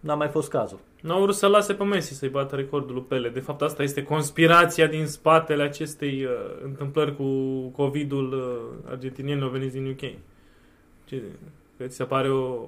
[0.00, 0.78] n-a mai fost cazul.
[1.00, 3.28] N-au vrut să lase pe Messi să-i bată recordul lui Pele.
[3.28, 6.30] De fapt, asta este conspirația din spatele acestei uh,
[6.64, 7.24] întâmplări cu
[7.68, 10.18] COVID-ul uh, argentinienilor veniți din UK.
[11.04, 11.22] Ce,
[11.76, 12.60] că ți se pare o...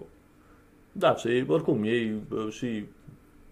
[0.92, 2.84] Da, și oricum, ei uh, și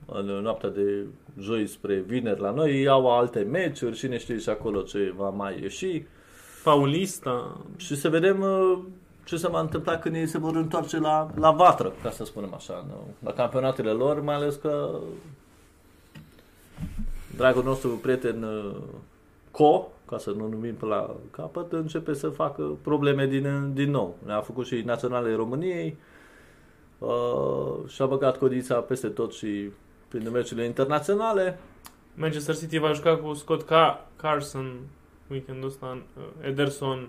[0.07, 1.05] în noaptea de
[1.41, 5.29] joi spre vineri la noi, ei au alte meciuri, cine știe și acolo ce va
[5.29, 6.03] mai ieși.
[6.64, 7.61] Paulista.
[7.76, 8.79] Și să vedem uh,
[9.29, 12.55] ce se va întâmpla când ei se vor întoarce la, la vatră, ca să spunem
[12.55, 14.91] așa, în, la campionatele lor, mai ales că
[17.37, 18.76] dragul nostru prieten uh,
[19.51, 24.16] Co, ca să nu numim pe la capăt, începe să facă probleme din, din nou.
[24.26, 25.97] Ne-a făcut și naționale României
[26.99, 29.70] uh, și-a băgat codița peste tot și
[30.09, 31.59] prin meciurile internaționale.
[32.14, 34.79] Manchester City va juca cu Scott Ca- Carson
[35.31, 36.03] weekendul ăsta.
[36.16, 37.09] Uh, Ederson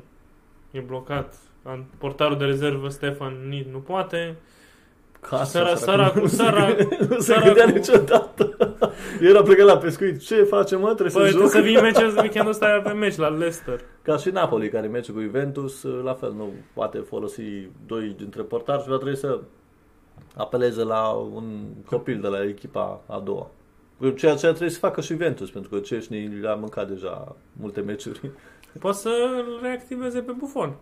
[0.72, 1.48] e blocat.
[1.64, 4.36] An- Portarul de rezervă Stefan Nid nu poate.
[5.30, 6.76] Ca Și săra- săracul- săra-
[7.10, 8.57] nu se săracul- gândea niciodată.
[9.30, 10.20] Era plecat la pescuit.
[10.20, 10.93] Ce facem, mă?
[10.93, 11.49] Trebuie Păi, să trebuie joc.
[11.51, 13.80] să vii meciul weekendul ăsta avem meci la Leicester.
[14.01, 17.41] Ca și Napoli, care merge cu Juventus, la fel, nu poate folosi
[17.88, 19.39] doi dintre portari și va trebui să
[20.36, 23.49] apeleze la un copil de la echipa a doua.
[24.16, 28.32] Ceea ce trebuie să facă și Juventus, pentru că Ceșnii le-a mâncat deja multe meciuri,
[28.80, 30.76] Poate să îl reactiveze pe Buffon.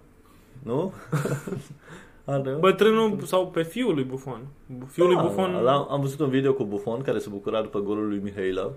[0.63, 0.93] Nu?
[2.25, 4.41] Are, Bătrânul sau pe fiul lui Buffon.
[4.87, 5.51] Fiul lui Da, Buffon...
[5.51, 8.71] la- am văzut un video cu Buffon care se bucura după golul lui Mihaila,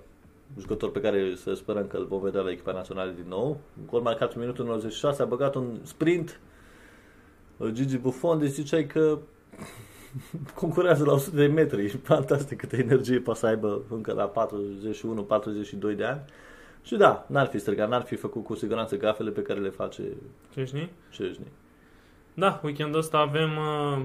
[0.59, 3.47] jucător pe care să sperăm că îl vom vedea la echipa națională din nou.
[3.81, 6.41] Un gol marcat în minutul 96, a băgat un sprint
[7.73, 9.19] Gigi Buffon, deci ziceai că
[10.61, 11.89] concurează la 100 de metri.
[11.89, 14.33] Fantastic câtă energie poate să aibă încă la
[15.93, 16.21] 41-42 de ani.
[16.83, 20.03] Și da, n-ar fi strigat, n-ar fi făcut cu siguranță gafele pe care le face
[20.55, 20.91] Ce știi?
[21.11, 21.47] Ceșni.
[22.35, 24.03] Da, weekendul ăsta avem uh,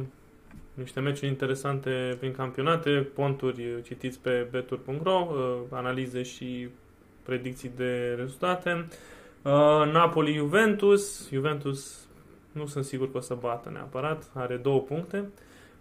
[0.73, 6.67] niște meciuri interesante prin campionate, ponturi uh, citiți pe betur.ro, uh, analize și
[7.23, 8.87] predicții de rezultate.
[9.41, 9.51] Uh,
[9.91, 11.29] Napoli-Juventus.
[11.31, 12.07] Juventus
[12.51, 15.29] nu sunt sigur că o să bată neapărat, are două puncte.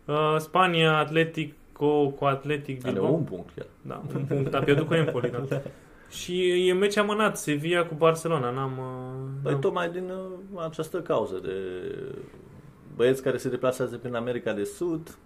[0.04, 3.10] Uh, Spania-Atletico cu Atletic Are Bilbao.
[3.10, 3.66] un punct chiar.
[3.82, 5.62] Da, un punct, a pierdut cu Empoli, da.
[6.22, 8.78] Și e meci amânat, Sevilla cu Barcelona, n-am...
[8.78, 11.52] uh, Păi n-am- tocmai din uh, această cauză de
[12.96, 15.18] băieți care se deplasează prin America de Sud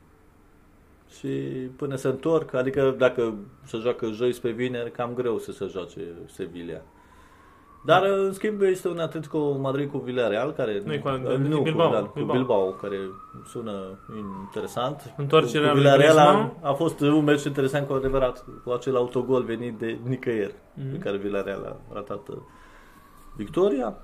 [1.18, 1.28] și
[1.76, 3.34] până se întorc, adică dacă
[3.64, 6.82] se joacă joi spre vineri, cam greu să se joace Sevilla.
[7.84, 10.82] Dar, uh, în schimb, este un Atletico Madrid cu Villarreal, care...
[10.84, 12.36] Nu e cu uh, Atletico nu, Bilbao, cu, da, cu Bilbao.
[12.36, 12.64] Bilbao.
[12.70, 12.96] care
[13.46, 13.98] sună
[14.40, 15.14] interesant.
[15.16, 16.52] Întoarcerea cu lui Villarreal a, Griezmann.
[16.62, 20.90] a fost un meci interesant cu adevărat, cu acel autogol venit de nicăieri, Mhm.
[20.92, 22.36] pe care Villarreal a ratat uh,
[23.36, 23.96] victoria.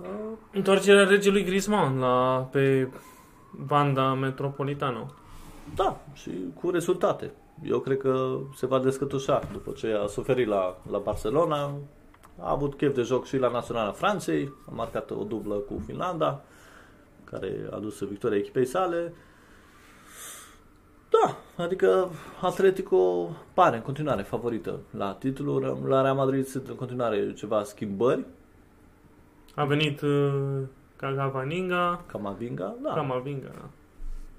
[0.00, 0.06] Uh,
[0.52, 2.88] Întoarcerea regelui Griezmann la, pe
[3.66, 5.06] banda metropolitană.
[5.74, 6.30] Da, și
[6.60, 7.32] cu rezultate.
[7.62, 11.70] Eu cred că se va descătușa după ce a suferit la, la Barcelona.
[12.38, 16.42] A avut chef de joc și la Naționala Franței, a marcat o dublă cu Finlanda,
[17.24, 19.12] care a dus victoria echipei sale.
[21.10, 22.10] Da, adică
[22.40, 25.58] Atletico pare în continuare favorită la titlu.
[25.86, 28.24] La Real Madrid sunt în continuare ceva schimbări.
[29.54, 30.60] A venit uh,
[30.96, 32.92] Cavaninga, Camavinga, da.
[32.92, 33.68] Camavinga, da.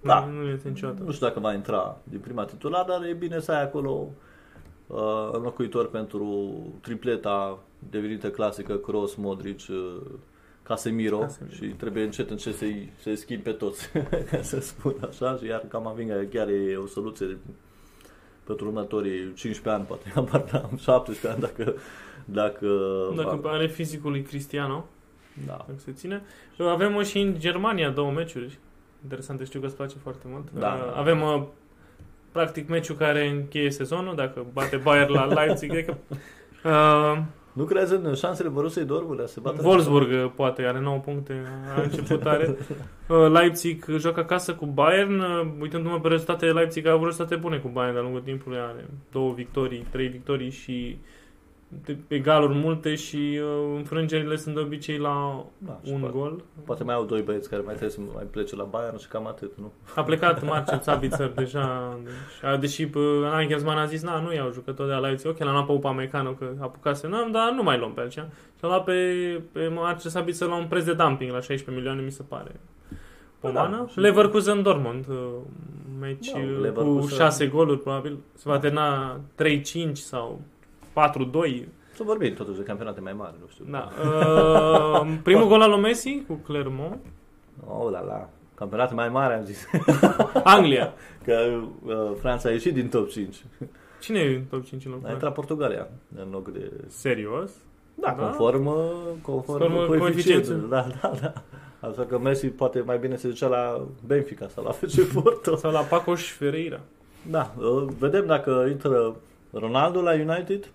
[0.01, 0.25] Da.
[0.25, 1.03] Nu, nu este niciodată.
[1.03, 4.07] Nu știu dacă va intra din prima titular, dar e bine să ai acolo
[4.87, 7.59] uh, înlocuitor pentru tripleta
[7.89, 10.01] devenită clasică Cross, Modric, uh,
[10.63, 11.55] Casemiro, Casemiro.
[11.55, 13.89] și trebuie încet încet să-i, să-i schimbi pe toți,
[14.31, 17.37] ca să spun așa, și iar Camavinga chiar e o soluție
[18.43, 21.75] pentru următorii 15 ani, poate, apar 17 ani, dacă...
[22.27, 22.67] Dacă,
[23.15, 24.85] Dacă are fizicul lui Cristiano,
[25.45, 25.53] da.
[25.67, 26.21] dacă se ține.
[26.57, 28.59] Avem și în Germania două meciuri.
[29.03, 30.47] Interesante, știu că îți place foarte mult.
[30.59, 30.73] Da.
[30.73, 31.43] Uh, Avem uh,
[32.31, 35.95] practic meciul care încheie sezonul, dacă bate Bayern la Leipzig, cred că
[36.63, 37.21] uh,
[37.55, 39.61] Nu crezi în șansele Borussiei Dortmund de a se bate?
[39.63, 41.43] Wolfsburg uh, poate are 9 puncte
[41.77, 42.57] a început are.
[43.07, 45.19] Uh, Leipzig joacă acasă cu Bayern.
[45.19, 48.57] Uh, Uitându-mă pe rezultatele, Leipzig a avut rezultate bune cu Bayern de-a lungul timpului.
[48.57, 50.97] Are două victorii, trei victorii și
[51.85, 56.43] de- egaluri multe și uh, înfrângerile sunt de obicei la Da, și un poate, gol.
[56.65, 59.27] poate mai au doi băieți care mai trebuie să mai plece la Bayern și cam
[59.27, 59.71] atât, nu?
[59.95, 64.51] A plecat Marcel Sabitzer deja, deci, a- deși uh, Nagelsmann a zis, na, nu iau
[64.51, 67.77] jucători de la Leipzig, ok, l-am luat pe Upamecano că apucase, n-am, dar nu mai
[67.77, 68.27] luăm pe altceva.
[68.57, 68.93] Și a luat pe,
[69.51, 72.51] pe Marcel Sabitzer la un preț de dumping la 16 milioane, mi se pare.
[73.39, 73.77] Pomană.
[73.77, 75.15] Da, și- Leverkusen Dortmund, uh,
[75.99, 78.17] meci Da, uh, cu Leverkusen- 6 goluri, probabil.
[78.33, 80.41] Se va termina 3-5 sau
[81.61, 81.63] 4-2.
[81.95, 83.65] Să vorbim totuși de campionate mai mari, nu știu.
[83.69, 83.89] Da.
[84.03, 86.99] Uh, primul gol al lui Messi cu Clermont.
[87.67, 88.29] Oh, la la.
[88.55, 89.65] Campionate mai mari, am zis.
[90.43, 90.93] Anglia.
[91.23, 93.43] Că uh, Franța a ieșit din top 5.
[94.01, 95.13] Cine e în top 5 în A locul ăla?
[95.13, 96.71] intrat Portugalia în loc de...
[96.87, 97.51] Serios?
[97.95, 98.23] Da, Da?
[98.23, 98.75] conform, uh,
[99.21, 99.99] conform, Conform coeficientului.
[99.99, 100.69] coeficientului.
[100.69, 101.33] Da, da, da.
[101.87, 105.55] Așa că Messi poate mai bine se ducea la Benfica sau la FC Porto.
[105.55, 106.79] Sau la Pacos Ferreira.
[107.29, 109.15] Da, uh, vedem dacă intră
[109.51, 110.69] Ronaldo la United.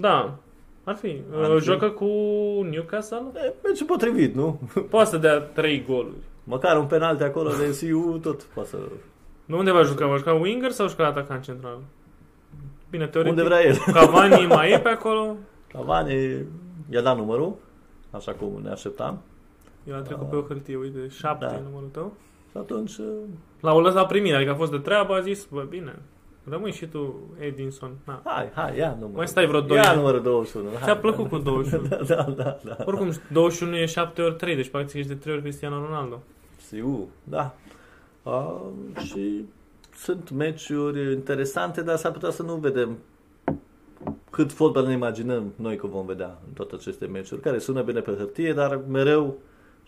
[0.00, 0.38] Da,
[0.84, 1.20] ar fi.
[1.32, 1.64] Ar Uh, fi.
[1.64, 2.04] Joacă cu
[2.70, 3.22] Newcastle?
[3.34, 4.60] E, merge potrivit, nu?
[4.90, 6.16] Poate să dea 3 goluri.
[6.44, 8.78] Măcar un penalti acolo de SIU, tot poate să...
[9.44, 10.06] De unde va juca?
[10.06, 11.78] Va juca winger sau juca atacant central?
[12.90, 13.38] Bine, teoretic.
[13.38, 13.76] Unde vrea el.
[13.92, 15.36] Cavani mai e pe acolo.
[15.72, 16.44] Cavani
[16.90, 17.54] i-a dat numărul,
[18.10, 19.18] așa cum ne așteptam.
[19.88, 20.28] El a trecut Da.
[20.28, 21.54] pe o hârtie, uite, 7 Da.
[21.54, 22.12] e numărul tău.
[22.50, 23.06] Și atunci, uh,
[23.60, 25.98] L-au lăsat primit, adică a fost de treabă, a zis, bă, bine,
[26.50, 27.90] rămâi și tu, Edinson.
[28.04, 28.22] Na.
[28.24, 29.16] hai, hai, ia numărul.
[29.16, 29.96] Mai stai vreo doi Ia ani.
[29.96, 30.68] numărul 21.
[30.70, 30.98] Ți-a hai.
[30.98, 31.86] plăcut cu 21.
[31.88, 32.58] Da, da, da.
[32.64, 32.76] da.
[32.84, 36.22] Oricum, 21 e 7 ori 3, deci practic ești de 3 ori Cristiano Ronaldo.
[36.56, 37.54] Siu, da.
[38.22, 38.60] Uh,
[39.04, 39.44] și
[39.94, 42.98] sunt meciuri interesante, dar s-ar putea să nu vedem
[44.30, 48.00] cât fotbal ne imaginăm noi că vom vedea în toate aceste meciuri, care sună bine
[48.00, 49.36] pe hârtie, dar mereu,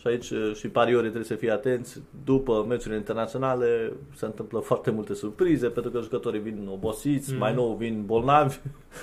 [0.00, 4.90] și aici uh, și pariorii trebuie să fie atenți, după meciurile internaționale se întâmplă foarte
[4.90, 7.38] multe surprize, pentru că jucătorii vin obosiți, Mhm.
[7.40, 8.56] mai nou vin bolnavi,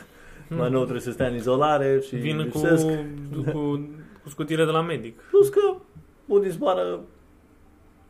[0.57, 2.85] mai nou trebuie să stea în izolare și Vin cu, lipsesc.
[3.51, 3.89] cu,
[4.23, 5.19] cu scutire de la medic.
[5.31, 5.75] Plus că
[6.25, 6.99] unii zboară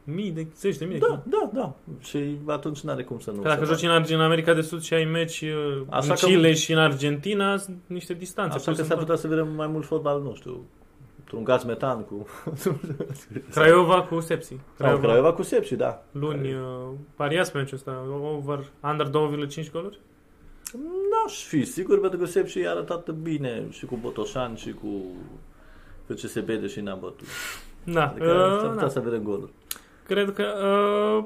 [0.09, 1.75] Mii de, zeci de mii de Da, da, da.
[1.99, 3.41] Și atunci n-are cum să nu.
[3.41, 6.13] Că dacă se joci în, Arge- în America de Sud și ai meci uh, Așa
[6.13, 8.55] în că- Chile și în Argentina, sunt niște distanțe.
[8.55, 9.05] Așa Plus că în s-ar tot.
[9.05, 10.65] putea să vedem mai mult fotbal, nu știu,
[11.27, 12.27] într-un gaz metan cu...
[13.53, 14.57] Craiova cu Sepsi.
[14.77, 16.03] Sau Craiova cu Sepsi, da.
[16.11, 19.99] Luni, uh, pariați pe meciul ăsta, over, under 2,5 goluri?
[20.73, 25.03] N-aș fi sigur, pentru că Sepsi a arătat bine și cu Botoșan și cu
[26.07, 27.27] FCSB, deși n-a bătut.
[27.83, 28.89] Da, Adică s-ar uh, putea da.
[28.89, 29.51] să vedem goluri.
[30.05, 31.25] Cred că uh,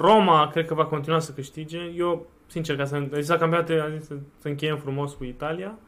[0.00, 1.78] Roma cred că va continua să câștige.
[1.96, 5.78] Eu, sincer, ca să zis la campionate, am zis să, să încheiem frumos cu Italia.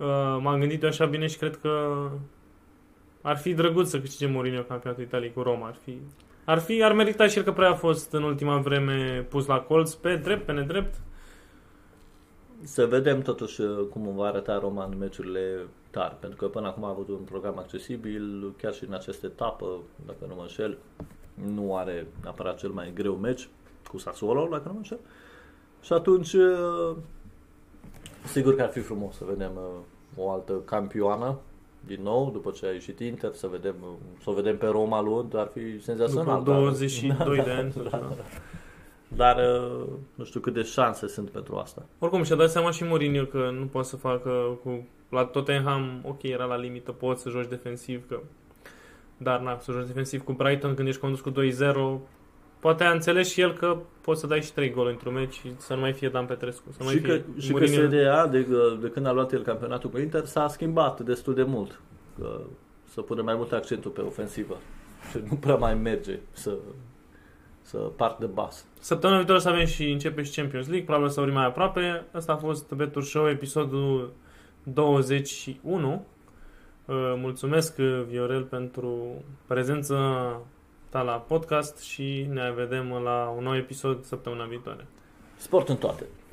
[0.00, 0.06] Uh,
[0.42, 1.94] m-am gândit eu așa bine și cred că
[3.22, 5.66] ar fi drăguț să câștige Mourinho campionatul Italiei cu Roma.
[5.66, 5.98] Ar fi,
[6.44, 9.60] ar fi, ar merita și el că prea a fost în ultima vreme pus la
[9.60, 10.94] colț, pe drept, pe nedrept.
[12.62, 16.84] Să vedem totuși uh, cum va arăta Roma în meciurile tari, pentru că până acum
[16.84, 19.66] a avut un program accesibil, chiar și în această etapă,
[20.06, 20.78] dacă nu mă înșel,
[21.54, 23.48] nu are neapărat cel mai greu meci
[23.90, 24.98] cu Sassuolo, dacă nu mă înșel.
[25.82, 26.96] Și atunci, uh,
[28.24, 31.38] sigur că ar fi frumos să vedem uh, o altă campioană
[31.86, 33.88] din nou, după ce a ieșit Inter, să vedem, uh,
[34.22, 36.38] să o vedem pe Roma luând, ar fi senzațional.
[36.38, 37.72] După dar- 22 de ani.
[37.72, 38.12] sau da, ceva.
[38.16, 38.24] da.
[39.16, 41.82] Dar uh, nu știu cât de șanse sunt pentru asta.
[41.98, 44.88] Oricum și-a dat seama și Mourinho că nu poate să facă cu...
[45.08, 48.20] La Tottenham, ok, era la limită, poți să joci defensiv, că...
[49.16, 51.34] Dar na, să joci defensiv cu Brighton când ești condus cu 2-0,
[52.60, 55.52] poate a înțeles și el că poți să dai și 3 goluri într-un meci și
[55.56, 56.64] să nu mai fie Dan Petrescu.
[56.70, 57.86] Să nu mai Și că, fie și că Mourinho.
[57.86, 58.46] SDA, de,
[58.80, 61.80] de când a luat el campionatul cu Inter, s-a schimbat destul de mult.
[62.18, 62.40] Că
[62.84, 64.56] să pune mai mult accentul pe ofensivă.
[65.10, 66.54] Și nu prea mai merge să,
[67.62, 68.64] să part de bas.
[68.78, 72.04] Săptămâna viitoare să avem și începe și Champions League, probabil să vorbim mai aproape.
[72.12, 74.12] Asta a fost Betur Show, episodul
[74.62, 76.06] 21.
[76.84, 79.96] Uh, Mulțumesc, uh, Viorel, pentru prezența
[80.90, 84.86] ta la podcast și ne vedem la un nou episod săptămâna viitoare.
[85.36, 86.06] Sport în toate.